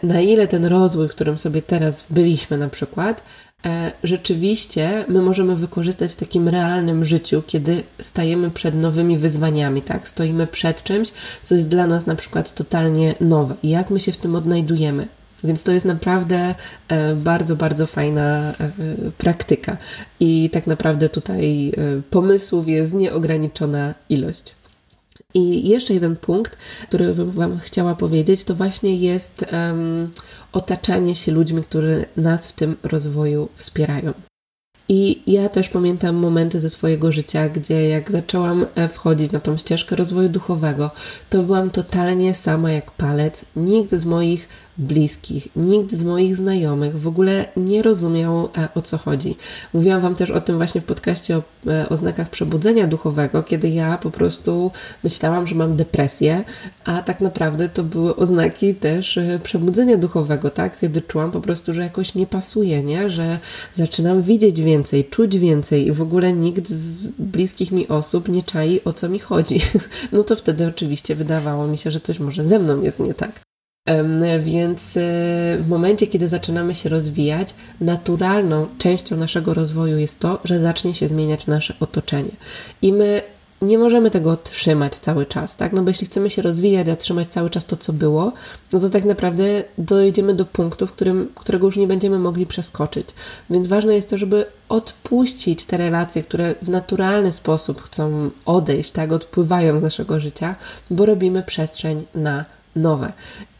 na 0.03 0.21
ile 0.21 0.47
ten 0.47 0.65
rozwój, 0.65 1.07
w 1.07 1.11
którym 1.11 1.37
sobie 1.37 1.61
teraz 1.61 2.05
byliśmy 2.09 2.57
na 2.57 2.69
przykład, 2.69 3.23
rzeczywiście 4.03 5.05
my 5.07 5.21
możemy 5.21 5.55
wykorzystać 5.55 6.11
w 6.11 6.15
takim 6.15 6.47
realnym 6.47 7.05
życiu, 7.05 7.43
kiedy 7.47 7.83
stajemy 7.99 8.51
przed 8.51 8.75
nowymi 8.75 9.17
wyzwaniami, 9.17 9.81
tak? 9.81 10.07
Stoimy 10.07 10.47
przed 10.47 10.83
czymś, 10.83 11.11
co 11.43 11.55
jest 11.55 11.67
dla 11.67 11.87
nas 11.87 12.05
na 12.05 12.15
przykład 12.15 12.53
totalnie 12.53 13.15
nowe. 13.21 13.55
I 13.63 13.69
jak 13.69 13.89
my 13.89 13.99
się 13.99 14.11
w 14.11 14.17
tym 14.17 14.35
odnajdujemy? 14.35 15.07
Więc 15.43 15.63
to 15.63 15.71
jest 15.71 15.85
naprawdę 15.85 16.55
e, 16.87 17.15
bardzo, 17.15 17.55
bardzo 17.55 17.87
fajna 17.87 18.51
e, 18.51 18.53
praktyka. 19.17 19.77
I 20.19 20.49
tak 20.49 20.67
naprawdę 20.67 21.09
tutaj 21.09 21.73
pomysłów 22.09 22.67
jest 22.67 22.93
nieograniczona 22.93 23.93
ilość. 24.09 24.55
I 25.33 25.69
jeszcze 25.69 25.93
jeden 25.93 26.15
punkt, 26.15 26.57
który 26.87 27.15
bym 27.15 27.31
Wam 27.31 27.59
chciała 27.59 27.95
powiedzieć, 27.95 28.43
to 28.43 28.55
właśnie 28.55 28.95
jest 28.95 29.45
um, 29.53 30.09
otaczanie 30.51 31.15
się 31.15 31.31
ludźmi, 31.31 31.63
którzy 31.63 32.05
nas 32.17 32.47
w 32.47 32.53
tym 32.53 32.75
rozwoju 32.83 33.49
wspierają. 33.55 34.13
I 34.93 35.21
ja 35.27 35.49
też 35.49 35.69
pamiętam 35.69 36.15
momenty 36.15 36.59
ze 36.59 36.69
swojego 36.69 37.11
życia, 37.11 37.49
gdzie 37.49 37.89
jak 37.89 38.11
zaczęłam 38.11 38.65
e, 38.75 38.87
wchodzić 38.87 39.31
na 39.31 39.39
tą 39.39 39.57
ścieżkę 39.57 39.95
rozwoju 39.95 40.29
duchowego, 40.29 40.91
to 41.29 41.43
byłam 41.43 41.69
totalnie 41.69 42.33
sama 42.33 42.71
jak 42.71 42.91
palec. 42.91 43.45
Nikt 43.55 43.91
z 43.91 44.05
moich 44.05 44.47
bliskich, 44.77 45.47
nikt 45.55 45.91
z 45.91 46.03
moich 46.03 46.35
znajomych 46.35 46.99
w 46.99 47.07
ogóle 47.07 47.45
nie 47.57 47.81
rozumiał 47.81 48.49
e, 48.57 48.67
o 48.75 48.81
co 48.81 48.97
chodzi. 48.97 49.35
Mówiłam 49.73 50.01
Wam 50.01 50.15
też 50.15 50.31
o 50.31 50.41
tym 50.41 50.57
właśnie 50.57 50.81
w 50.81 50.83
podcaście 50.85 51.37
o, 51.37 51.43
e, 51.67 51.89
o 51.89 51.95
znakach 51.95 52.29
przebudzenia 52.29 52.87
duchowego, 52.87 53.43
kiedy 53.43 53.69
ja 53.69 53.97
po 53.97 54.11
prostu 54.11 54.71
myślałam, 55.03 55.47
że 55.47 55.55
mam 55.55 55.75
depresję, 55.75 56.43
a 56.85 57.01
tak 57.01 57.21
naprawdę 57.21 57.69
to 57.69 57.83
były 57.83 58.15
oznaki 58.15 58.75
też 58.75 59.17
e, 59.17 59.39
przebudzenia 59.43 59.97
duchowego, 59.97 60.49
tak? 60.49 60.79
Kiedy 60.79 61.01
czułam 61.01 61.31
po 61.31 61.41
prostu, 61.41 61.73
że 61.73 61.81
jakoś 61.81 62.15
nie 62.15 62.27
pasuje, 62.27 62.83
nie? 62.83 63.09
Że 63.09 63.39
zaczynam 63.73 64.21
widzieć 64.21 64.61
więcej, 64.61 65.05
czuć 65.05 65.37
więcej 65.37 65.87
i 65.87 65.91
w 65.91 66.01
ogóle 66.01 66.33
nikt 66.33 66.69
z 66.69 67.07
bliskich 67.07 67.71
mi 67.71 67.87
osób 67.87 68.29
nie 68.29 68.43
czai 68.43 68.81
o 68.85 68.93
co 68.93 69.09
mi 69.09 69.19
chodzi. 69.19 69.61
No 70.11 70.23
to 70.23 70.35
wtedy 70.35 70.67
oczywiście 70.67 71.15
wydawało 71.15 71.67
mi 71.67 71.77
się, 71.77 71.91
że 71.91 71.99
coś 71.99 72.19
może 72.19 72.43
ze 72.43 72.59
mną 72.59 72.81
jest 72.81 72.99
nie 72.99 73.13
tak. 73.13 73.50
Więc 74.39 74.97
y, 74.97 74.99
w 75.59 75.65
momencie, 75.69 76.07
kiedy 76.07 76.27
zaczynamy 76.27 76.75
się 76.75 76.89
rozwijać, 76.89 77.53
naturalną 77.81 78.67
częścią 78.77 79.17
naszego 79.17 79.53
rozwoju 79.53 79.97
jest 79.97 80.19
to, 80.19 80.39
że 80.43 80.59
zacznie 80.59 80.93
się 80.93 81.07
zmieniać 81.07 81.47
nasze 81.47 81.73
otoczenie. 81.79 82.31
I 82.81 82.93
my 82.93 83.21
nie 83.61 83.77
możemy 83.77 84.11
tego 84.11 84.37
trzymać 84.37 84.95
cały 84.95 85.25
czas, 85.25 85.55
tak? 85.55 85.73
No 85.73 85.83
bo 85.83 85.89
jeśli 85.89 86.07
chcemy 86.07 86.29
się 86.29 86.41
rozwijać, 86.41 86.89
a 86.89 86.95
trzymać 86.95 87.27
cały 87.27 87.49
czas 87.49 87.65
to, 87.65 87.77
co 87.77 87.93
było, 87.93 88.33
no 88.73 88.79
to 88.79 88.89
tak 88.89 89.05
naprawdę 89.05 89.63
dojdziemy 89.77 90.33
do 90.33 90.45
punktu, 90.45 90.87
w 90.87 90.91
którym, 90.91 91.31
którego 91.35 91.65
już 91.65 91.77
nie 91.77 91.87
będziemy 91.87 92.19
mogli 92.19 92.45
przeskoczyć. 92.45 93.07
Więc 93.49 93.67
ważne 93.67 93.95
jest 93.95 94.09
to, 94.09 94.17
żeby 94.17 94.45
odpuścić 94.69 95.65
te 95.65 95.77
relacje, 95.77 96.23
które 96.23 96.55
w 96.61 96.69
naturalny 96.69 97.31
sposób 97.31 97.81
chcą 97.81 98.31
odejść, 98.45 98.91
tak? 98.91 99.11
Odpływają 99.11 99.77
z 99.77 99.81
naszego 99.81 100.19
życia, 100.19 100.55
bo 100.89 101.05
robimy 101.05 101.43
przestrzeń 101.43 101.97
na 102.15 102.45
nowe. 102.75 103.13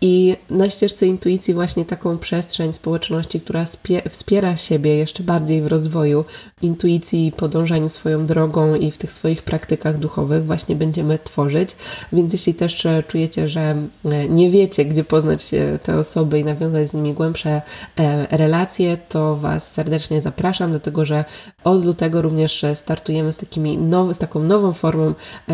I 0.03 0.37
na 0.49 0.69
ścieżce 0.69 1.07
intuicji 1.07 1.53
właśnie 1.53 1.85
taką 1.85 2.17
przestrzeń 2.17 2.73
społeczności, 2.73 3.41
która 3.41 3.65
wspiera 4.09 4.57
siebie 4.57 4.95
jeszcze 4.95 5.23
bardziej 5.23 5.61
w 5.61 5.67
rozwoju 5.67 6.25
intuicji 6.61 7.31
podążaniu 7.37 7.89
swoją 7.89 8.25
drogą 8.25 8.75
i 8.75 8.91
w 8.91 8.97
tych 8.97 9.11
swoich 9.11 9.43
praktykach 9.43 9.97
duchowych 9.97 10.45
właśnie 10.45 10.75
będziemy 10.75 11.19
tworzyć. 11.19 11.69
Więc 12.13 12.33
jeśli 12.33 12.53
też 12.53 12.85
e, 12.85 13.03
czujecie, 13.03 13.47
że 13.47 13.75
e, 14.05 14.29
nie 14.29 14.49
wiecie, 14.49 14.85
gdzie 14.85 15.03
poznać 15.03 15.41
te 15.83 15.97
osoby 15.97 16.39
i 16.39 16.43
nawiązać 16.43 16.89
z 16.89 16.93
nimi 16.93 17.13
głębsze 17.13 17.61
e, 17.97 18.37
relacje, 18.37 18.97
to 19.09 19.35
Was 19.35 19.71
serdecznie 19.71 20.21
zapraszam, 20.21 20.71
dlatego 20.71 21.05
że 21.05 21.25
od 21.63 21.85
lutego 21.85 22.21
również 22.21 22.65
startujemy 22.73 23.33
z, 23.33 23.37
takimi 23.37 23.77
now, 23.77 24.15
z 24.15 24.17
taką 24.17 24.43
nową 24.43 24.73
formą 24.73 25.13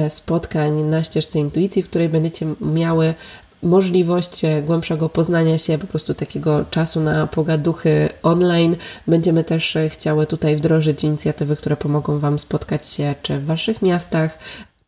spotkań 0.09 0.83
na 0.83 1.03
ścieżce 1.03 1.39
intuicji, 1.39 1.83
w 1.83 1.89
której 1.89 2.09
będziecie 2.09 2.45
miały 2.61 3.13
możliwość 3.63 4.41
głębszego 4.63 5.09
poznania 5.09 5.57
się, 5.57 5.77
po 5.77 5.87
prostu 5.87 6.13
takiego 6.13 6.65
czasu 6.65 6.99
na 6.99 7.27
pogaduchy 7.27 8.09
online. 8.23 8.75
Będziemy 9.07 9.43
też 9.43 9.77
chciały 9.89 10.25
tutaj 10.25 10.55
wdrożyć 10.55 11.03
inicjatywy, 11.03 11.55
które 11.55 11.77
pomogą 11.77 12.19
Wam 12.19 12.39
spotkać 12.39 12.87
się 12.87 13.15
czy 13.21 13.39
w 13.39 13.45
Waszych 13.45 13.81
miastach, 13.81 14.37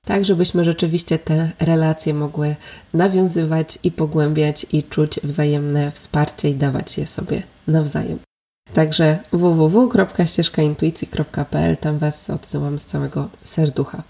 tak 0.06 0.26
żebyśmy 0.26 0.64
rzeczywiście 0.64 1.20
te 1.20 1.52
relacje 1.60 2.14
mogły 2.14 2.56
nawiązywać 2.94 3.80
i 3.84 3.92
pogłębiać 3.92 4.66
i 4.72 4.84
czuć 4.84 5.20
wzajemne 5.24 5.92
wsparcie 5.92 6.50
i 6.50 6.56
dawać 6.56 6.98
je 6.98 7.08
sobie 7.08 7.44
nawzajem. 7.68 8.20
Także 8.74 9.20
www.ścieżkaintuicji.pl 9.32 11.78
tam 11.78 11.98
Was 11.98 12.30
odsyłam 12.30 12.80
z 12.80 12.86
całego 12.86 13.30
serducha. 13.44 14.04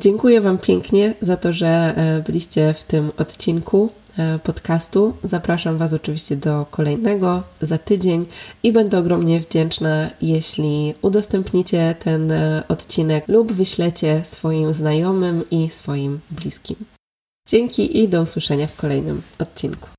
Dziękuję 0.00 0.40
Wam 0.40 0.58
pięknie 0.58 1.14
za 1.20 1.36
to, 1.36 1.52
że 1.52 1.66
e, 1.66 2.22
byliście 2.26 2.74
w 2.74 2.82
tym 2.82 3.10
odcinku 3.16 3.88
e, 4.18 4.38
podcastu. 4.38 5.14
Zapraszam 5.22 5.78
Was 5.78 5.92
oczywiście 5.92 6.36
do 6.36 6.66
kolejnego 6.70 7.42
za 7.60 7.78
tydzień 7.78 8.26
i 8.62 8.72
będę 8.72 8.98
ogromnie 8.98 9.40
wdzięczna, 9.40 10.10
jeśli 10.22 10.94
udostępnicie 11.02 11.94
ten 11.98 12.32
e, 12.32 12.62
odcinek 12.68 13.28
lub 13.28 13.52
wyślecie 13.52 14.20
swoim 14.24 14.72
znajomym 14.72 15.42
i 15.50 15.70
swoim 15.70 16.20
bliskim. 16.30 16.76
Dzięki 17.48 17.98
i 17.98 18.08
do 18.08 18.20
usłyszenia 18.20 18.66
w 18.66 18.76
kolejnym 18.76 19.22
odcinku. 19.38 19.91